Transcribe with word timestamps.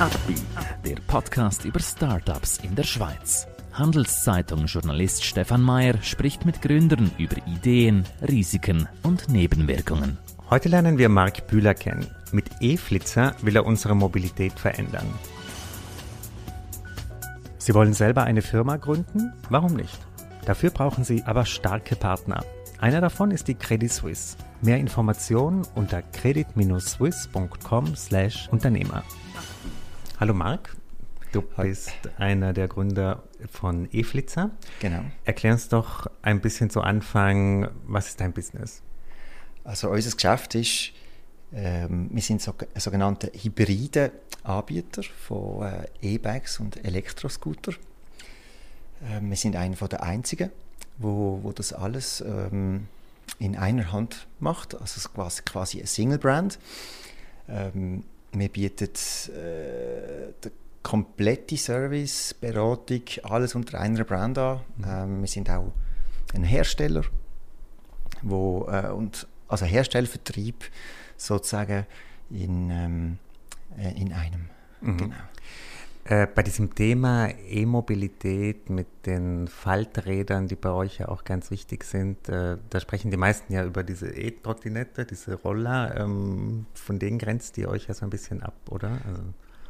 Upbeat, 0.00 0.42
der 0.84 0.96
Podcast 1.08 1.64
über 1.64 1.80
Startups 1.80 2.60
in 2.62 2.76
der 2.76 2.84
Schweiz. 2.84 3.48
Handelszeitung-Journalist 3.72 5.24
Stefan 5.24 5.60
Mayer 5.60 6.00
spricht 6.02 6.46
mit 6.46 6.62
Gründern 6.62 7.10
über 7.18 7.34
Ideen, 7.48 8.04
Risiken 8.22 8.88
und 9.02 9.28
Nebenwirkungen. 9.28 10.16
Heute 10.50 10.68
lernen 10.68 10.98
wir 10.98 11.08
Marc 11.08 11.48
Bühler 11.48 11.74
kennen. 11.74 12.06
Mit 12.30 12.44
E-Flitzer 12.60 13.34
will 13.42 13.56
er 13.56 13.66
unsere 13.66 13.96
Mobilität 13.96 14.52
verändern. 14.52 15.12
Sie 17.58 17.74
wollen 17.74 17.92
selber 17.92 18.22
eine 18.22 18.42
Firma 18.42 18.76
gründen? 18.76 19.32
Warum 19.50 19.74
nicht? 19.74 19.98
Dafür 20.44 20.70
brauchen 20.70 21.02
Sie 21.02 21.24
aber 21.24 21.44
starke 21.44 21.96
Partner. 21.96 22.44
Einer 22.78 23.00
davon 23.00 23.32
ist 23.32 23.48
die 23.48 23.56
Credit 23.56 23.92
Suisse. 23.92 24.36
Mehr 24.62 24.78
Informationen 24.78 25.66
unter 25.74 26.02
credit-swiss.com/Unternehmer. 26.02 29.02
Hallo 30.20 30.34
Marc, 30.34 30.74
du 31.30 31.42
bist 31.42 31.92
einer 32.16 32.52
der 32.52 32.66
Gründer 32.66 33.22
von 33.48 33.88
eFlitzer. 33.92 34.50
Genau. 34.80 35.04
Erklär 35.24 35.52
uns 35.52 35.68
doch 35.68 36.10
ein 36.22 36.40
bisschen 36.40 36.70
zu 36.70 36.80
Anfang, 36.80 37.70
was 37.86 38.08
ist 38.08 38.20
dein 38.20 38.32
Business? 38.32 38.82
Also 39.62 39.90
unser 39.90 40.10
Geschäft 40.10 40.56
ist, 40.56 40.90
ähm, 41.54 42.10
wir 42.12 42.20
sind 42.20 42.42
so, 42.42 42.52
sogenannte 42.74 43.30
hybride 43.32 44.10
Anbieter 44.42 45.04
von 45.04 45.62
äh, 45.62 45.86
E-Bikes 46.02 46.58
und 46.58 46.84
Elektroscooter. 46.84 47.74
Ähm, 49.08 49.30
wir 49.30 49.36
sind 49.36 49.54
einer 49.54 49.76
der 49.76 50.02
einzigen, 50.02 50.50
wo, 50.96 51.38
wo 51.44 51.52
das 51.52 51.72
alles 51.72 52.22
ähm, 52.22 52.88
in 53.38 53.56
einer 53.56 53.92
Hand 53.92 54.26
macht. 54.40 54.74
Also 54.80 55.08
quasi, 55.10 55.42
quasi 55.42 55.80
ein 55.80 55.86
Single-Brand. 55.86 56.58
Ähm, 57.48 58.02
wir 58.32 58.48
bieten 58.48 58.90
äh, 59.34 60.32
den 60.42 60.52
kompletten 60.82 61.58
Service, 61.58 62.34
Beratung, 62.34 63.02
alles 63.22 63.54
unter 63.54 63.80
einer 63.80 64.04
Brand 64.04 64.38
an. 64.38 64.60
Mhm. 64.76 64.84
Ähm, 64.86 65.20
wir 65.20 65.28
sind 65.28 65.50
auch 65.50 65.72
ein 66.34 66.44
Hersteller, 66.44 67.02
wo, 68.22 68.68
äh, 68.70 68.88
und, 68.88 69.26
also 69.48 69.66
Herstellvertrieb 69.66 70.64
sozusagen 71.16 71.86
in, 72.30 72.70
ähm, 72.70 73.18
äh, 73.78 74.00
in 74.00 74.12
einem. 74.12 74.48
Mhm. 74.80 74.96
Genau. 74.96 75.16
Äh, 76.08 76.26
bei 76.26 76.42
diesem 76.42 76.74
Thema 76.74 77.28
E-Mobilität 77.50 78.70
mit 78.70 78.86
den 79.04 79.46
Falträdern, 79.46 80.48
die 80.48 80.56
bei 80.56 80.70
euch 80.70 81.00
ja 81.00 81.08
auch 81.08 81.22
ganz 81.22 81.50
wichtig 81.50 81.84
sind, 81.84 82.30
äh, 82.30 82.56
da 82.70 82.80
sprechen 82.80 83.10
die 83.10 83.18
meisten 83.18 83.52
ja 83.52 83.62
über 83.62 83.82
diese 83.82 84.08
E-Trottinette, 84.08 85.04
diese 85.04 85.34
Roller. 85.34 85.94
Ähm, 85.98 86.64
von 86.72 86.98
denen 86.98 87.18
grenzt 87.18 87.58
ihr 87.58 87.68
euch 87.68 87.88
ja 87.88 87.94
so 87.94 88.06
ein 88.06 88.10
bisschen 88.10 88.42
ab, 88.42 88.54
oder? 88.70 88.92
Also 89.06 89.22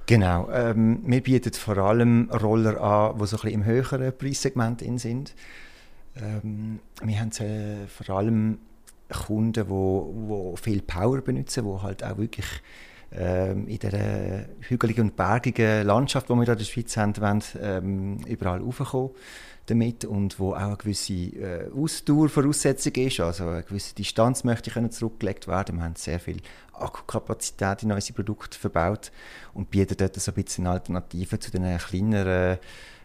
genau. 0.06 0.48
Ähm, 0.52 1.00
wir 1.04 1.24
bieten 1.24 1.52
vor 1.54 1.78
allem 1.78 2.30
Roller 2.30 2.80
an, 2.80 3.18
die 3.18 3.26
so 3.26 3.36
ein 3.36 3.40
bisschen 3.40 3.60
im 3.60 3.64
höheren 3.64 4.16
Preissegment 4.16 4.84
sind. 5.00 5.34
Ähm, 6.14 6.78
wir 7.02 7.18
haben 7.18 7.32
äh, 7.40 7.88
vor 7.88 8.16
allem 8.16 8.58
Kunden, 9.26 9.66
die 9.66 10.56
viel 10.62 10.82
Power 10.82 11.20
benutzen, 11.20 11.64
die 11.64 11.82
halt 11.82 12.04
auch 12.04 12.16
wirklich 12.16 12.46
ähm, 13.12 13.68
in 13.68 13.78
der 13.78 14.46
hügeligen 14.60 15.04
und 15.04 15.16
bergigen 15.16 15.86
Landschaft, 15.86 16.28
die 16.28 16.34
wir 16.34 16.44
hier 16.44 16.52
in 16.52 16.58
der 16.58 16.64
Schweiz 16.64 16.96
haben, 16.96 17.16
wollen, 17.16 17.42
ähm, 17.60 18.18
überall 18.26 18.60
raufkommen 18.60 19.10
damit 19.68 20.04
und 20.04 20.38
wo 20.38 20.54
auch 20.54 20.58
eine 20.58 20.76
gewisse 20.76 21.12
äh, 21.12 21.70
Ausdauervoraussetzung 21.70 22.94
ist, 22.94 23.20
also 23.20 23.48
eine 23.48 23.62
gewisse 23.62 23.94
Distanz 23.94 24.44
möchte 24.44 24.70
können 24.70 24.90
zurückgelegt 24.90 25.46
werden. 25.46 25.76
Wir 25.76 25.84
haben 25.84 25.96
sehr 25.96 26.20
viel 26.20 26.38
Akkukapazität 26.72 27.82
in 27.82 27.92
unsere 27.92 28.14
Produkte 28.14 28.58
verbaut 28.58 29.12
und 29.54 29.70
bieten 29.70 29.96
dort 29.98 30.16
so 30.16 30.30
ein 30.30 30.42
bisschen 30.42 30.66
Alternativen 30.66 31.40
zu 31.40 31.50
den 31.50 31.78
kleineren 31.78 32.58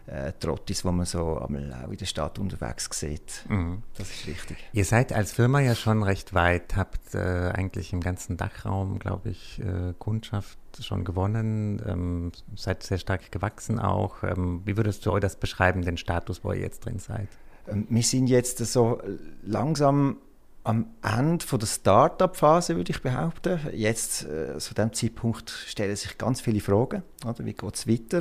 äh, 0.06 0.32
Trottis, 0.38 0.82
die 0.82 0.90
man 0.90 1.06
so 1.06 1.38
einmal 1.38 1.84
auch 1.84 1.90
in 1.90 1.96
der 1.96 2.06
Stadt 2.06 2.38
unterwegs 2.38 2.88
sieht. 2.92 3.44
Mhm. 3.48 3.82
Das 3.96 4.10
ist 4.10 4.26
richtig. 4.26 4.58
Ihr 4.72 4.84
seid 4.84 5.12
als 5.12 5.32
Firma 5.32 5.60
ja 5.60 5.74
schon 5.74 6.02
recht 6.02 6.34
weit, 6.34 6.76
habt 6.76 7.14
äh, 7.14 7.50
eigentlich 7.54 7.92
im 7.92 8.00
ganzen 8.00 8.36
Dachraum, 8.36 8.98
glaube 8.98 9.30
ich, 9.30 9.60
äh, 9.60 9.94
Kundschaft 9.98 10.58
schon 10.80 11.04
gewonnen, 11.04 11.80
ähm, 11.86 12.32
seid 12.56 12.82
sehr 12.82 12.98
stark 12.98 13.30
gewachsen 13.30 13.78
auch. 13.78 14.22
Ähm, 14.22 14.62
wie 14.64 14.76
würdest 14.76 15.06
du 15.06 15.12
euch 15.12 15.20
das 15.20 15.36
beschreiben, 15.36 15.82
den 15.82 15.96
Status, 15.96 16.44
wo 16.44 16.52
ihr 16.52 16.60
jetzt 16.60 16.84
drin 16.84 16.98
seid? 16.98 17.28
Ähm, 17.68 17.86
wir 17.88 18.02
sind 18.02 18.26
jetzt 18.26 18.58
so 18.58 19.00
langsam 19.42 20.18
am 20.64 20.86
Ende 21.02 21.44
von 21.44 21.58
der 21.58 21.66
Start-up-Phase, 21.66 22.76
würde 22.76 22.90
ich 22.90 23.02
behaupten. 23.02 23.60
Jetzt, 23.74 24.24
äh, 24.24 24.58
zu 24.58 24.74
dem 24.74 24.92
Zeitpunkt, 24.94 25.50
stellen 25.50 25.94
sich 25.94 26.16
ganz 26.16 26.40
viele 26.40 26.60
Fragen. 26.60 27.02
Oder? 27.24 27.44
Wie 27.44 27.52
geht 27.52 27.74
es 27.74 27.86
weiter? 27.86 28.20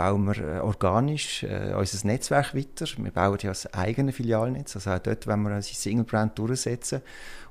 Bauen 0.00 0.24
wir 0.24 0.38
äh, 0.38 0.60
organisch 0.60 1.42
äh, 1.42 1.74
unser 1.76 2.06
Netzwerk 2.06 2.54
weiter. 2.54 2.86
Wir 2.96 3.10
bauen 3.10 3.36
ja 3.42 3.50
das 3.50 3.66
eigene 3.74 4.12
Filialnetz, 4.12 4.74
also 4.74 4.92
auch 4.92 4.98
dort 4.98 5.26
wenn 5.26 5.42
wir 5.42 5.54
unsere 5.54 5.76
Single-Brand 5.76 6.38
durchsetzen 6.38 7.02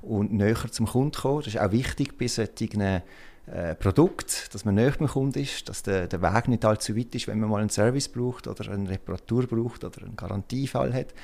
und 0.02 0.32
näher 0.32 0.56
zum 0.68 0.86
Kunden 0.86 1.12
kommen. 1.12 1.44
Das 1.44 1.54
ist 1.54 1.60
auch 1.60 1.70
wichtig 1.70 2.18
bei 2.18 2.26
solchen 2.26 2.80
äh, 2.80 3.74
Produkt, 3.78 4.52
dass 4.52 4.64
man 4.64 4.74
näher 4.74 4.94
beim 4.98 5.06
Kunden 5.06 5.38
ist, 5.38 5.68
dass 5.68 5.84
der, 5.84 6.08
der 6.08 6.22
Weg 6.22 6.48
nicht 6.48 6.64
allzu 6.64 6.96
weit 6.96 7.14
ist, 7.14 7.28
wenn 7.28 7.38
man 7.38 7.50
mal 7.50 7.60
einen 7.60 7.70
Service 7.70 8.08
braucht 8.08 8.48
oder 8.48 8.68
eine 8.68 8.90
Reparatur 8.90 9.46
braucht 9.46 9.84
oder 9.84 10.02
einen 10.02 10.16
Garantiefall 10.16 10.92
hat. 10.92 11.14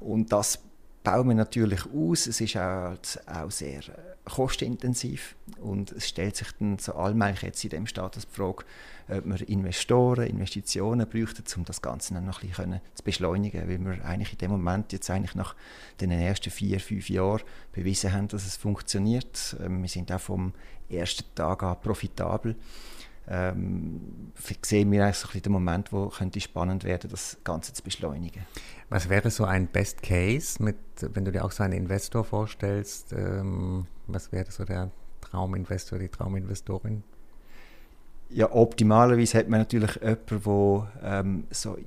Und 0.00 0.32
das 0.32 0.58
bauen 1.04 1.28
wir 1.28 1.34
natürlich 1.34 1.82
aus. 1.94 2.26
Es 2.26 2.40
ist 2.40 2.56
auch, 2.56 2.96
auch 3.26 3.50
sehr 3.50 3.80
äh, 3.80 3.92
kostenintensiv 4.24 5.36
und 5.60 5.92
es 5.92 6.08
stellt 6.08 6.34
sich 6.34 6.48
dann 6.58 6.78
so 6.78 6.94
allmählich 6.94 7.42
jetzt 7.42 7.62
in 7.62 7.70
dem 7.70 7.86
Status 7.86 8.26
die 8.26 8.34
Frage, 8.34 8.64
ob 9.08 9.26
wir 9.26 9.48
Investoren, 9.48 10.26
Investitionen 10.26 11.06
bräuchten, 11.06 11.44
um 11.56 11.64
das 11.66 11.82
Ganze 11.82 12.14
dann 12.14 12.24
noch 12.24 12.42
ein 12.42 12.48
bisschen 12.48 12.80
zu 12.94 13.04
beschleunigen, 13.04 13.68
weil 13.68 13.78
wir 13.78 14.02
eigentlich 14.04 14.32
in 14.32 14.38
dem 14.38 14.52
Moment 14.52 14.92
jetzt 14.94 15.10
eigentlich 15.10 15.34
nach 15.34 15.54
den 16.00 16.10
ersten 16.10 16.50
vier, 16.50 16.80
fünf 16.80 17.10
Jahren 17.10 17.42
bewiesen 17.72 18.12
haben, 18.12 18.28
dass 18.28 18.46
es 18.46 18.56
funktioniert. 18.56 19.56
Ähm, 19.62 19.82
wir 19.82 19.88
sind 19.90 20.10
auch 20.10 20.20
vom 20.20 20.54
ersten 20.88 21.24
Tag 21.34 21.62
an 21.62 21.80
profitabel 21.82 22.56
ähm, 23.28 24.32
sehen 24.62 24.92
wir 24.92 25.04
eigentlich 25.04 25.16
so 25.16 25.26
ein 25.26 25.28
bisschen 25.28 25.42
den 25.42 25.52
Moment, 25.52 25.92
wo 25.92 26.08
könnte 26.08 26.40
spannend 26.40 26.84
werden, 26.84 27.10
das 27.10 27.38
Ganze 27.44 27.72
zu 27.72 27.82
beschleunigen. 27.82 28.44
Was 28.90 29.08
wäre 29.08 29.30
so 29.30 29.44
ein 29.44 29.66
Best 29.66 30.02
Case, 30.02 30.62
mit, 30.62 30.76
wenn 31.00 31.24
du 31.24 31.32
dir 31.32 31.44
auch 31.44 31.52
so 31.52 31.62
einen 31.62 31.72
Investor 31.72 32.24
vorstellst? 32.24 33.12
Ähm, 33.12 33.86
was 34.06 34.30
wäre 34.32 34.50
so 34.50 34.64
der 34.64 34.90
Trauminvestor, 35.22 35.98
die 35.98 36.08
Trauminvestorin? 36.08 37.02
Ja, 38.28 38.52
optimalerweise 38.52 39.38
hat 39.38 39.48
man 39.48 39.60
natürlich 39.60 39.94
jemanden, 39.96 40.42
der 40.42 40.88
ähm, 41.02 41.44
so 41.50 41.78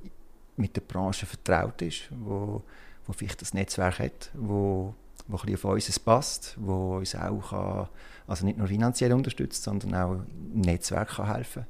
mit 0.56 0.74
der 0.74 0.80
Branche 0.80 1.26
vertraut 1.26 1.80
ist, 1.82 2.08
wo, 2.10 2.62
wo 3.06 3.12
vielleicht 3.12 3.40
das 3.42 3.54
Netzwerk 3.54 4.00
hat, 4.00 4.30
wo, 4.34 4.94
wo 5.28 5.36
ein 5.36 5.46
bisschen 5.46 5.70
auf 5.70 5.74
uns 5.74 5.98
passt, 6.00 6.56
wo 6.58 6.96
uns 6.96 7.14
auch 7.14 7.50
kann, 7.50 7.88
also 8.26 8.44
nicht 8.44 8.58
nur 8.58 8.66
finanziell 8.66 9.12
unterstützt, 9.12 9.62
sondern 9.62 9.94
auch 9.94 10.12
im 10.12 10.60
Netzwerk 10.60 11.10
kann 11.10 11.32
helfen 11.32 11.66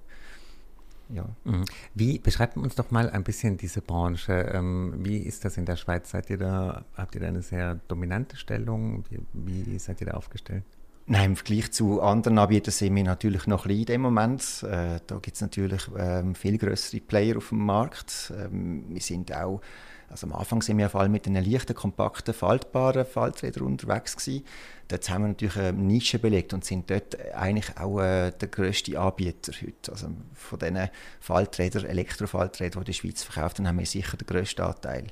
ja. 1.10 1.24
Mhm. 1.44 1.64
Wie 1.94 2.18
beschreibt 2.18 2.56
uns 2.56 2.74
doch 2.74 2.90
mal 2.90 3.10
ein 3.10 3.24
bisschen 3.24 3.56
diese 3.56 3.80
Branche? 3.80 4.50
Ähm, 4.52 4.94
wie 4.98 5.18
ist 5.18 5.44
das 5.44 5.56
in 5.56 5.64
der 5.64 5.76
Schweiz? 5.76 6.10
Seid 6.10 6.30
ihr 6.30 6.38
da, 6.38 6.84
habt 6.96 7.14
ihr 7.14 7.20
da 7.20 7.28
eine 7.28 7.42
sehr 7.42 7.76
dominante 7.88 8.36
Stellung? 8.36 9.04
Wie, 9.10 9.66
wie 9.66 9.78
seid 9.78 10.00
ihr 10.00 10.08
da 10.08 10.14
aufgestellt? 10.14 10.64
Nein, 11.06 11.30
im 11.30 11.36
Vergleich 11.36 11.72
zu 11.72 12.02
anderen 12.02 12.38
Anbietern 12.38 12.72
sind 12.72 12.94
wir 12.94 13.02
natürlich 13.02 13.46
noch 13.46 13.62
klein 13.64 13.78
in 13.78 13.86
dem 13.86 14.00
Moment. 14.02 14.62
Äh, 14.62 15.00
da 15.06 15.16
gibt 15.16 15.36
es 15.36 15.40
natürlich 15.40 15.88
ähm, 15.96 16.34
viel 16.34 16.58
größere 16.58 17.00
Player 17.00 17.38
auf 17.38 17.48
dem 17.48 17.64
Markt. 17.64 18.32
Ähm, 18.36 18.84
wir 18.90 19.00
sind 19.00 19.34
auch 19.34 19.62
also 20.10 20.26
am 20.26 20.32
Anfang 20.32 20.62
sind 20.62 20.78
wir 20.78 20.88
vor 20.88 21.02
allem 21.02 21.12
mit 21.12 21.26
einem 21.26 21.44
leichten, 21.44 21.74
kompakten, 21.74 22.32
faltbaren 22.32 23.04
Falträdern 23.04 23.64
unterwegs 23.64 24.16
gewesen. 24.16 24.44
Dort 24.88 25.08
haben 25.10 25.22
wir 25.22 25.28
natürlich 25.28 25.56
eine 25.56 25.72
Nische 25.74 26.18
belegt 26.18 26.54
und 26.54 26.64
sind 26.64 26.90
dort 26.90 27.16
eigentlich 27.34 27.76
auch 27.76 28.00
äh, 28.00 28.30
der 28.30 28.48
grösste 28.48 28.98
Anbieter 28.98 29.52
heute. 29.60 29.92
Also 29.92 30.08
von 30.32 30.58
diesen 30.58 30.88
Falträdern, 31.20 31.84
Elektrofalträdern, 31.84 32.82
die 32.82 32.86
der 32.86 32.92
Schweiz 32.94 33.22
verkauft 33.22 33.58
haben 33.58 33.78
wir 33.78 33.86
sicher 33.86 34.16
den 34.16 34.26
grössten 34.26 34.62
Anteil. 34.62 35.08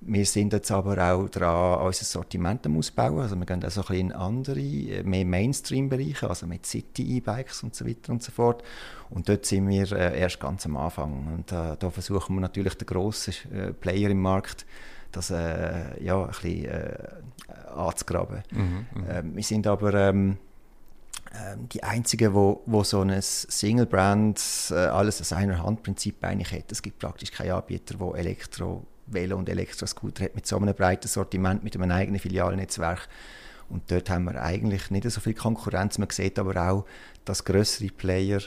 Wir 0.00 0.24
sind 0.26 0.52
jetzt 0.52 0.70
aber 0.70 0.96
auch 1.12 1.28
daran, 1.28 1.86
unser 1.86 2.04
Sortiment 2.04 2.66
auszubauen. 2.66 3.18
Also 3.18 3.36
wir 3.36 3.46
gehen 3.46 3.64
auch 3.64 3.70
so 3.70 3.80
ein 3.80 3.86
bisschen 3.86 4.10
in 4.10 4.12
andere, 4.12 5.02
mehr 5.04 5.24
Mainstream-Bereiche, 5.24 6.28
also 6.28 6.46
mit 6.46 6.66
City-E-Bikes 6.66 7.64
und 7.64 7.74
so 7.74 7.86
weiter 7.86 8.12
und 8.12 8.22
so 8.22 8.30
fort. 8.30 8.62
Und 9.10 9.28
dort 9.28 9.44
sind 9.44 9.68
wir 9.68 9.90
äh, 9.92 10.20
erst 10.20 10.38
ganz 10.38 10.66
am 10.66 10.76
Anfang. 10.76 11.34
Und 11.34 11.52
äh, 11.52 11.76
da 11.76 11.90
versuchen 11.90 12.36
wir 12.36 12.40
natürlich 12.40 12.74
den 12.74 12.86
grossen 12.86 13.34
äh, 13.52 13.72
Player 13.72 14.10
im 14.10 14.22
Markt, 14.22 14.66
das 15.10 15.30
äh, 15.30 16.02
ja, 16.02 16.20
ein 16.20 16.28
bisschen 16.28 16.64
äh, 16.66 17.08
anzugraben. 17.74 18.42
Mhm, 18.52 18.62
mhm. 18.94 19.04
Ähm, 19.10 19.36
wir 19.36 19.42
sind 19.42 19.66
aber 19.66 19.94
ähm, 19.94 20.36
ähm, 21.34 21.68
die 21.68 21.82
einzigen, 21.82 22.34
wo, 22.34 22.62
wo 22.66 22.84
so 22.84 23.00
ein 23.00 23.20
Single-Brand 23.20 24.40
äh, 24.70 24.74
alles 24.74 25.20
aus 25.20 25.32
einer 25.32 25.62
Hand-Prinzip 25.62 26.24
eigentlich 26.24 26.52
hat. 26.52 26.70
Es 26.70 26.82
gibt 26.82 27.00
praktisch 27.00 27.32
keinen 27.32 27.52
Anbieter, 27.52 27.96
der 27.96 28.14
Elektro 28.14 28.86
Velo 29.10 29.36
und 29.36 29.48
Elektroscooter 29.48 30.24
hat 30.24 30.34
mit 30.34 30.46
so 30.46 30.56
einem 30.56 30.74
breiten 30.74 31.08
Sortiment, 31.08 31.64
mit 31.64 31.76
einem 31.76 31.90
eigenen 31.90 32.20
Filialnetzwerk. 32.20 33.08
Und 33.68 33.90
dort 33.90 34.08
haben 34.08 34.24
wir 34.24 34.42
eigentlich 34.42 34.90
nicht 34.90 35.10
so 35.10 35.20
viel 35.20 35.34
Konkurrenz. 35.34 35.98
Man 35.98 36.08
sieht 36.10 36.38
aber 36.38 36.70
auch, 36.70 36.86
dass 37.24 37.44
größere 37.44 37.88
Player 37.88 38.40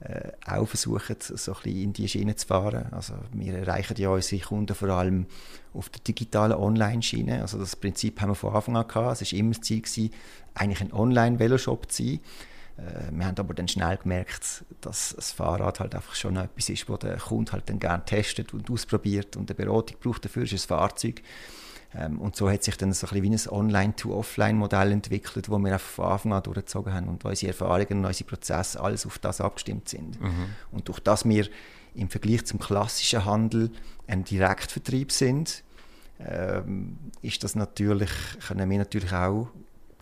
äh, 0.00 0.32
auch 0.46 0.68
versuchen, 0.68 1.16
so 1.20 1.52
ein 1.52 1.62
bisschen 1.62 1.82
in 1.82 1.92
die 1.94 2.08
Schiene 2.08 2.36
zu 2.36 2.46
fahren. 2.46 2.92
Also 2.92 3.14
wir 3.32 3.54
erreichen 3.54 3.96
ja 3.96 4.10
unsere 4.10 4.42
Kunden 4.42 4.74
vor 4.74 4.90
allem 4.90 5.26
auf 5.72 5.88
der 5.88 6.02
digitalen 6.02 6.52
Online-Schiene. 6.52 7.40
Also 7.40 7.58
das 7.58 7.76
Prinzip 7.76 8.20
haben 8.20 8.30
wir 8.30 8.34
von 8.34 8.54
Anfang 8.54 8.76
an 8.76 8.86
gehabt. 8.86 9.22
Es 9.22 9.32
war 9.32 9.38
immer 9.38 9.54
das 9.54 9.62
Ziel, 9.62 9.80
gewesen, 9.80 10.10
eigentlich 10.54 10.82
ein 10.82 10.92
Online-Veloshop 10.92 11.90
zu 11.90 12.02
sein. 12.02 12.20
Äh, 12.76 13.10
wir 13.10 13.26
haben 13.26 13.38
aber 13.38 13.54
dann 13.54 13.68
schnell 13.68 13.96
gemerkt, 13.96 14.64
dass 14.80 15.14
das 15.16 15.32
Fahrrad 15.32 15.80
halt 15.80 15.94
einfach 15.94 16.14
schon 16.14 16.36
etwas 16.36 16.68
ist, 16.68 16.88
wo 16.88 16.96
der 16.96 17.16
Kunde 17.16 17.52
halt 17.52 17.68
dann 17.68 17.78
gerne 17.78 18.04
testet 18.04 18.52
und 18.54 18.70
ausprobiert 18.70 19.36
und 19.36 19.50
eine 19.50 19.56
Beratung 19.56 19.96
braucht 20.00 20.24
dafür, 20.24 20.44
ist 20.44 20.52
ein 20.52 20.58
Fahrzeug. 20.58 21.22
Ähm, 21.94 22.20
und 22.20 22.36
so 22.36 22.50
hat 22.50 22.62
sich 22.62 22.76
dann 22.76 22.92
so 22.92 23.06
ein 23.06 23.20
bisschen 23.22 23.46
wie 23.46 23.50
ein 23.50 23.58
Online-to-Offline-Modell 23.58 24.92
entwickelt, 24.92 25.48
wo 25.48 25.58
wir 25.58 25.78
von 25.78 26.06
Anfang 26.06 26.32
an 26.32 26.42
durchgezogen 26.42 26.92
haben 26.92 27.08
und 27.08 27.24
unsere 27.24 27.52
Erfahrungen 27.52 27.98
und 28.00 28.04
unsere 28.04 28.28
Prozesse 28.28 28.80
alles 28.80 29.06
auf 29.06 29.18
das 29.18 29.40
abgestimmt 29.40 29.88
sind. 29.88 30.20
Mhm. 30.20 30.50
Und 30.72 30.88
durch 30.88 31.00
das 31.00 31.24
wir 31.24 31.48
im 31.94 32.10
Vergleich 32.10 32.44
zum 32.44 32.58
klassischen 32.58 33.24
Handel 33.24 33.70
ein 34.06 34.24
Direktvertrieb 34.24 35.12
sind, 35.12 35.62
ähm, 36.18 36.98
ist 37.22 37.44
das 37.44 37.54
natürlich, 37.54 38.10
können 38.46 38.68
wir 38.68 38.78
natürlich 38.78 39.12
auch 39.12 39.48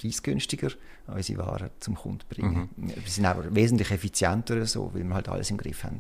preisgünstiger 0.05 0.71
unsere 1.07 1.39
Waren 1.39 1.71
zum 1.81 1.95
Kunden 1.95 2.25
bringen. 2.29 2.69
Mhm. 2.77 2.89
Wir 2.89 3.11
sind 3.11 3.25
aber 3.25 3.55
wesentlich 3.55 3.91
effizienter 3.91 4.65
so, 4.67 4.93
weil 4.95 5.05
wir 5.05 5.15
halt 5.15 5.29
alles 5.29 5.51
im 5.51 5.57
Griff 5.57 5.85
haben. 5.85 5.99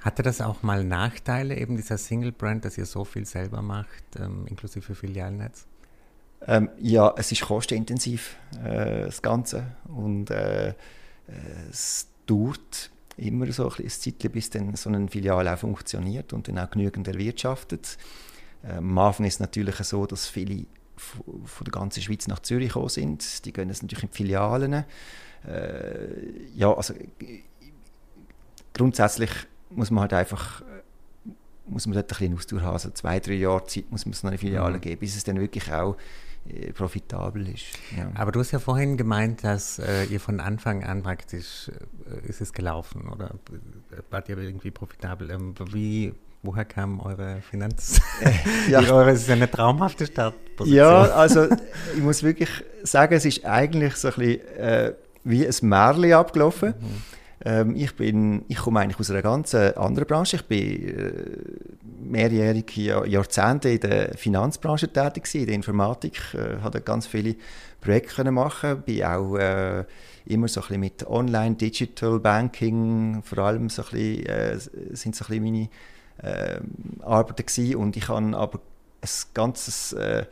Hatte 0.00 0.22
das 0.22 0.40
auch 0.40 0.62
mal 0.62 0.84
Nachteile, 0.84 1.56
eben 1.56 1.76
dieser 1.76 1.98
Single-Brand, 1.98 2.64
dass 2.64 2.76
ihr 2.76 2.86
so 2.86 3.04
viel 3.04 3.24
selber 3.24 3.62
macht, 3.62 4.04
ähm, 4.18 4.46
inklusive 4.46 4.94
Filialnetz? 4.94 5.66
Ähm, 6.46 6.68
ja, 6.78 7.14
es 7.16 7.32
ist 7.32 7.42
kostenintensiv, 7.42 8.36
äh, 8.62 9.06
das 9.06 9.22
Ganze. 9.22 9.76
Und 9.86 10.30
äh, 10.30 10.74
es 11.70 12.08
dauert 12.26 12.90
immer 13.16 13.50
so 13.50 13.70
ein, 13.70 13.84
ein 13.84 13.88
Zeitchen, 13.88 14.30
bis 14.30 14.50
dann 14.50 14.76
so 14.76 14.90
eine 14.90 15.08
Filiale 15.08 15.52
auch 15.54 15.58
funktioniert 15.58 16.32
und 16.32 16.48
dann 16.48 16.58
auch 16.58 16.70
genügend 16.70 17.08
erwirtschaftet. 17.08 17.96
Ähm, 18.62 18.90
am 18.90 18.98
Anfang 18.98 19.24
ist 19.24 19.34
es 19.34 19.40
natürlich 19.40 19.76
so, 19.76 20.04
dass 20.06 20.28
viele 20.28 20.66
von 20.96 21.64
der 21.64 21.72
ganzen 21.72 22.02
Schweiz 22.02 22.26
nach 22.28 22.40
Zürich 22.40 22.68
gekommen 22.68 22.88
sind. 22.88 23.44
Die 23.44 23.52
gehen 23.52 23.68
jetzt 23.68 23.82
natürlich 23.82 24.04
in 24.04 24.10
die 24.10 24.16
Filialen. 24.16 24.72
Äh, 24.72 24.84
ja, 26.54 26.72
also 26.72 26.94
grundsätzlich 28.72 29.30
muss 29.70 29.90
man 29.90 30.02
halt 30.02 30.12
einfach 30.14 30.62
muss 31.66 31.86
man 31.86 31.94
dort 31.94 32.12
ein 32.12 32.18
bisschen 32.18 32.34
Ausdauer 32.36 32.62
haben. 32.62 32.72
Also 32.74 32.90
zwei, 32.90 33.20
drei 33.20 33.34
Jahre 33.34 33.64
Zeit 33.66 33.90
muss 33.90 34.06
man 34.06 34.12
es 34.12 34.22
noch 34.22 34.30
eine 34.30 34.38
Filiale 34.38 34.76
mhm. 34.76 34.80
geben, 34.80 35.00
bis 35.00 35.16
es 35.16 35.24
dann 35.24 35.40
wirklich 35.40 35.72
auch 35.72 35.96
äh, 36.46 36.72
profitabel 36.72 37.48
ist. 37.48 37.66
Ja. 37.96 38.10
Aber 38.14 38.32
du 38.32 38.40
hast 38.40 38.52
ja 38.52 38.58
vorhin 38.58 38.96
gemeint, 38.96 39.44
dass 39.44 39.78
äh, 39.78 40.04
ihr 40.04 40.20
von 40.20 40.40
Anfang 40.40 40.84
an 40.84 41.02
praktisch 41.02 41.70
äh, 42.10 42.28
ist 42.28 42.40
es 42.40 42.52
gelaufen 42.52 43.08
oder 43.08 43.34
wart 44.10 44.28
ihr 44.28 44.38
irgendwie 44.38 44.70
profitabel? 44.70 45.30
Ähm, 45.30 45.54
wie, 45.72 46.12
woher 46.44 46.64
kam 46.64 47.00
eure 47.00 47.40
Finanz? 47.50 48.00
Ja. 48.68 48.80
eure, 48.92 49.12
ist 49.12 49.28
eine 49.30 49.50
traumhafte 49.50 50.06
Startposition. 50.06 50.76
Ja, 50.76 51.02
also 51.02 51.48
ich 51.94 52.02
muss 52.02 52.22
wirklich 52.22 52.50
sagen, 52.82 53.14
es 53.14 53.24
ist 53.24 53.44
eigentlich 53.44 53.96
so 53.96 54.08
ein 54.08 54.14
bisschen 54.14 54.56
äh, 54.56 54.92
wie 55.24 55.46
ein 55.46 55.68
Märchen 55.68 56.12
abgelaufen. 56.12 56.74
Mhm 56.78 57.14
ähm, 57.44 57.74
ich, 57.76 57.94
bin, 57.94 58.44
ich 58.48 58.56
komme 58.56 58.80
eigentlich 58.80 58.98
aus 58.98 59.10
einer 59.10 59.22
ganz 59.22 59.52
äh, 59.52 59.74
anderen 59.76 60.06
Branche. 60.06 60.36
Ich 60.36 60.44
bin 60.44 60.88
äh, 60.88 61.12
mehrjährige 62.02 63.06
Jahrzehnte 63.06 63.68
in 63.68 63.80
der 63.80 64.16
Finanzbranche 64.16 64.88
tätig 64.88 65.24
gewesen, 65.24 65.40
in 65.40 65.46
der 65.46 65.54
Informatik. 65.56 66.20
Äh, 66.34 66.62
habe 66.62 66.80
ganz 66.80 67.06
viele 67.06 67.36
Projekte 67.80 68.14
können 68.14 68.34
machen. 68.34 68.82
Bin 68.82 69.04
auch 69.04 69.36
äh, 69.36 69.84
immer 70.24 70.48
so 70.48 70.60
ein 70.60 70.62
bisschen 70.62 70.80
mit 70.80 71.06
Online, 71.06 71.54
Digital 71.54 72.18
Banking, 72.18 73.22
vor 73.22 73.38
allem 73.38 73.68
so 73.68 73.82
ein 73.82 73.88
bisschen, 73.90 74.26
äh, 74.26 74.58
sind 74.92 75.14
so 75.14 75.26
ein 75.26 75.28
bisschen 75.28 75.44
meine 75.44 75.68
äh, 76.18 76.60
Arbeiten 77.02 77.46
gewesen. 77.46 77.76
Und 77.76 77.96
ich 77.96 78.08
habe 78.08 78.36
aber 78.36 78.60
ein 79.00 79.10
ganzes 79.34 79.92
äh, 79.92 80.26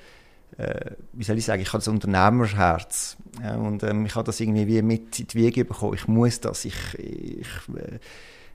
äh, 0.59 0.93
wie 1.13 1.25
soll 1.25 1.39
ich 1.39 1.45
sagen, 1.45 1.63
ich 1.63 1.69
habe 1.69 1.79
das 1.79 1.89
Unternehmerherz. 1.89 3.17
Ja, 3.43 3.57
und 3.57 3.83
ähm, 3.83 4.05
ich 4.07 4.15
habe 4.15 4.25
das 4.25 4.41
irgendwie 4.41 4.67
wie 4.67 4.83
mit 4.83 5.19
in 5.19 5.27
die 5.27 5.35
Wiege 5.35 5.65
bekommen. 5.65 5.95
Ich 5.95 6.09
muss 6.09 6.41
das, 6.41 6.65
ich, 6.65 6.77
ich, 6.99 7.49
äh, 7.75 7.99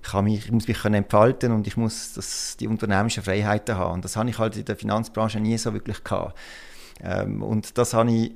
ich, 0.04 0.14
mich, 0.22 0.46
ich 0.46 0.52
muss 0.52 0.68
mich 0.68 0.80
können 0.80 0.96
entfalten 0.96 1.52
und 1.52 1.66
ich 1.68 1.76
muss 1.76 2.14
das, 2.14 2.56
die 2.58 2.68
unternehmerischen 2.68 3.24
Freiheiten 3.24 3.78
haben. 3.78 3.96
Und 3.96 4.06
das 4.06 4.16
habe 4.16 4.30
ich 4.30 4.38
halt 4.38 4.56
in 4.58 4.66
der 4.66 4.76
Finanzbranche 4.76 5.40
nie 5.40 5.58
so 5.58 5.74
wirklich 5.74 6.04
gehabt. 6.04 6.38
Ähm, 7.02 7.42
und 7.42 7.78
das 7.78 7.94
habe 7.94 8.12
ich 8.12 8.32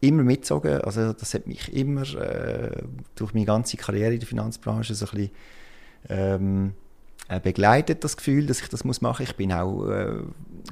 immer 0.00 0.24
mitgezogen. 0.24 0.80
Also 0.82 1.12
das 1.12 1.34
hat 1.34 1.46
mich 1.46 1.72
immer 1.72 2.02
äh, 2.02 2.82
durch 3.14 3.32
meine 3.32 3.46
ganze 3.46 3.76
Karriere 3.76 4.14
in 4.14 4.20
der 4.20 4.28
Finanzbranche 4.28 4.94
so 4.94 5.06
ein 5.06 5.10
bisschen 5.10 5.30
ähm, 6.08 6.66
äh, 6.68 6.85
begleitet, 7.42 8.04
das 8.04 8.16
Gefühl, 8.16 8.46
dass 8.46 8.60
ich 8.60 8.68
das 8.68 8.84
muss 8.84 9.00
machen 9.00 9.22
muss. 9.22 9.30
Ich 9.30 9.36
bin 9.36 9.52
auch 9.52 9.88
äh, 9.88 10.22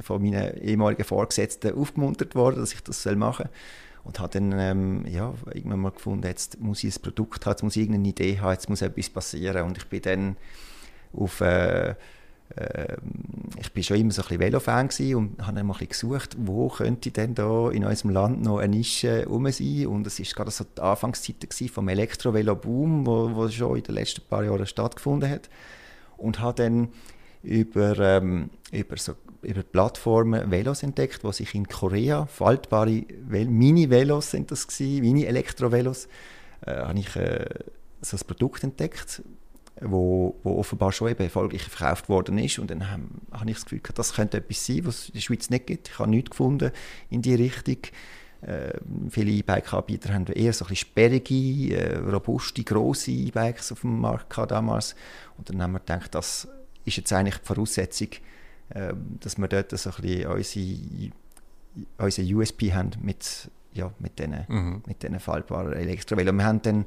von 0.03 0.23
meinen 0.23 0.57
ehemaligen 0.59 1.05
Vorgesetzten 1.05 1.77
aufgemuntert 1.77 2.35
worden, 2.35 2.61
dass 2.61 2.73
ich 2.73 2.83
das 2.83 3.05
machen 3.17 3.47
soll. 3.47 4.05
Und 4.05 4.21
habe 4.21 4.39
dann 4.39 4.53
ähm, 4.59 5.07
ja, 5.09 5.33
irgendwann 5.53 5.81
mal 5.81 5.91
gefunden, 5.91 6.27
jetzt 6.27 6.61
muss 6.61 6.85
ich 6.85 6.95
ein 6.95 7.03
Produkt 7.03 7.47
haben, 7.47 7.53
jetzt 7.53 7.63
muss 7.63 7.77
ich 7.77 7.83
irgendeine 7.83 8.09
Idee 8.09 8.39
haben, 8.39 8.53
jetzt 8.53 8.69
muss 8.69 8.83
etwas 8.83 9.09
passieren. 9.09 9.65
Und 9.65 9.79
ich 9.79 9.87
bin 9.87 10.03
dann 10.03 10.37
auf... 11.13 11.41
Äh, 11.41 11.95
äh, 12.57 12.97
ich 13.59 13.73
bin 13.73 13.83
schon 13.83 13.97
immer 13.97 14.11
so 14.11 14.21
ein 14.21 14.29
bisschen 14.29 14.41
Velofan 14.41 14.89
und 15.17 15.47
habe 15.47 15.57
dann 15.57 15.67
mal 15.67 15.79
gesucht, 15.79 16.37
wo 16.39 16.69
könnte 16.69 17.11
denn 17.11 17.35
da 17.35 17.71
in 17.71 17.85
unserem 17.85 18.11
Land 18.11 18.43
noch 18.43 18.59
eine 18.59 18.77
Nische 18.77 19.27
rum 19.27 19.51
sein 19.51 19.87
und 19.87 20.07
es 20.07 20.21
ist 20.21 20.37
gerade 20.37 20.51
so 20.51 20.65
die 20.65 20.83
Anfangszeiten 20.83 21.69
vom 21.69 21.89
Elektrovelo-Boom, 21.89 23.07
wo 23.07 23.49
schon 23.49 23.79
in 23.79 23.83
den 23.83 23.95
letzten 23.95 24.21
paar 24.29 24.45
Jahren 24.45 24.67
stattgefunden 24.67 25.31
hat 25.31 25.49
und 26.17 26.41
habe 26.41 26.63
dann 26.63 26.89
über, 27.43 27.99
ähm, 27.99 28.51
über, 28.73 28.97
so, 28.97 29.15
über 29.43 29.63
Plattformen 29.63 30.51
Velos 30.51 30.83
entdeckt, 30.83 31.23
die 31.23 31.33
sich 31.33 31.55
in 31.55 31.69
Korea, 31.69 32.27
faltbare 32.27 33.05
Mini-Velos 33.29 34.31
sind 34.31 34.51
das 34.51 34.67
gewesen, 34.67 35.01
Mini-Elektrovelos, 35.03 36.09
äh, 36.67 36.77
habe 36.77 36.99
ich 36.99 37.15
äh, 37.17 37.45
so 38.01 38.17
ein 38.17 38.27
Produkt 38.27 38.65
entdeckt, 38.65 39.23
wo, 39.81 40.37
wo 40.43 40.59
offenbar 40.59 40.93
schon 40.93 41.09
eben 41.09 41.23
erfolgreich 41.23 41.63
verkauft 41.63 42.09
worden 42.09 42.39
ist 42.39 42.59
und 42.59 42.71
dann 42.71 42.91
habe 42.91 43.03
hab 43.33 43.47
ich 43.47 43.55
das 43.55 43.65
Gefühl 43.65 43.81
das 43.95 44.15
könnte 44.15 44.39
etwas 44.39 44.65
sein, 44.65 44.87
was 44.87 44.95
es 45.01 45.09
in 45.09 45.15
der 45.15 45.21
Schweiz 45.21 45.51
nicht 45.51 45.67
gibt. 45.67 45.89
Ich 45.89 45.99
habe 45.99 46.11
nichts 46.11 46.31
gefunden 46.31 46.71
in 47.11 47.23
die 47.23 47.35
Richtung. 47.35 47.79
Äh, 48.47 48.79
viele 49.09 49.31
E-Bike-Anbieter 49.31 50.13
haben 50.13 50.27
eher 50.27 50.53
so 50.53 50.65
ein 50.65 50.69
bisschen 50.69 50.89
sperrige, 50.89 51.75
äh, 51.75 51.97
robuste, 51.99 52.63
grosse 52.63 53.11
E-Bikes 53.11 53.73
auf 53.73 53.81
dem 53.81 54.01
Markt 54.01 54.31
gehabt 54.31 54.51
damals. 54.51 54.95
Und 55.39 55.49
dann 55.49 55.63
haben 55.63 55.73
wir 55.73 55.81
gedacht, 55.81 56.15
das 56.15 56.49
ist 56.85 56.97
jetzt 56.97 57.13
eigentlich 57.13 57.39
die 57.39 57.47
Voraussetzung, 57.47 58.09
äh, 58.71 58.93
dass 59.21 59.39
wir 59.39 59.49
dort 59.49 59.71
so 59.71 59.91
ein 59.91 60.03
bisschen 60.03 60.27
unsere, 60.27 61.11
unsere 61.99 62.37
USP 62.37 62.73
haben 62.75 62.91
mit, 63.01 63.51
ja, 63.73 63.91
mit 63.99 64.19
diesen 64.19 64.45
mhm. 64.49 64.83
mit 64.87 65.23
faltbaren 65.23 65.73
Elektrovelo. 65.73 66.33
Wir 66.33 66.45
haben 66.45 66.63
dann 66.63 66.85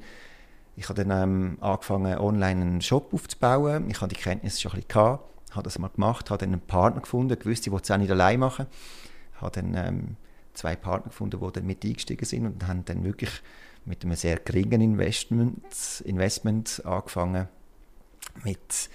ich 0.77 0.89
habe 0.89 1.03
dann 1.03 1.23
ähm, 1.23 1.57
angefangen, 1.59 2.19
online 2.19 2.61
einen 2.61 2.81
Shop 2.81 3.11
aufzubauen. 3.11 3.89
Ich 3.89 3.99
hatte 3.99 4.13
die 4.13 4.21
Kenntnisse 4.21 4.61
schon 4.61 4.73
ein 4.73 4.75
bisschen 4.75 4.89
gehabt, 4.89 5.27
habe 5.51 5.63
das 5.63 5.79
mal 5.79 5.87
gemacht, 5.87 6.29
habe 6.29 6.37
dann 6.37 6.53
einen 6.53 6.61
Partner 6.61 7.01
gefunden, 7.01 7.37
gewusst, 7.37 7.65
ich 7.65 7.71
wollte 7.73 7.85
es 7.85 7.91
auch 7.91 7.97
nicht 7.97 8.11
allein 8.11 8.39
machen. 8.39 8.67
Habe 9.41 9.59
dann 9.59 9.73
ähm, 9.73 10.17
zwei 10.57 10.75
Partner 10.75 11.09
gefunden, 11.09 11.39
die 11.39 11.51
dann 11.53 11.65
mit 11.65 11.85
eingestiegen 11.85 12.25
sind 12.25 12.45
und 12.45 12.67
haben 12.67 12.83
dann 12.85 13.03
wirklich 13.03 13.29
mit 13.85 14.03
einem 14.03 14.15
sehr 14.15 14.37
geringen 14.37 14.81
Investment, 14.81 16.01
Investment 16.03 16.81
angefangen 16.85 17.47
mit, 18.43 18.89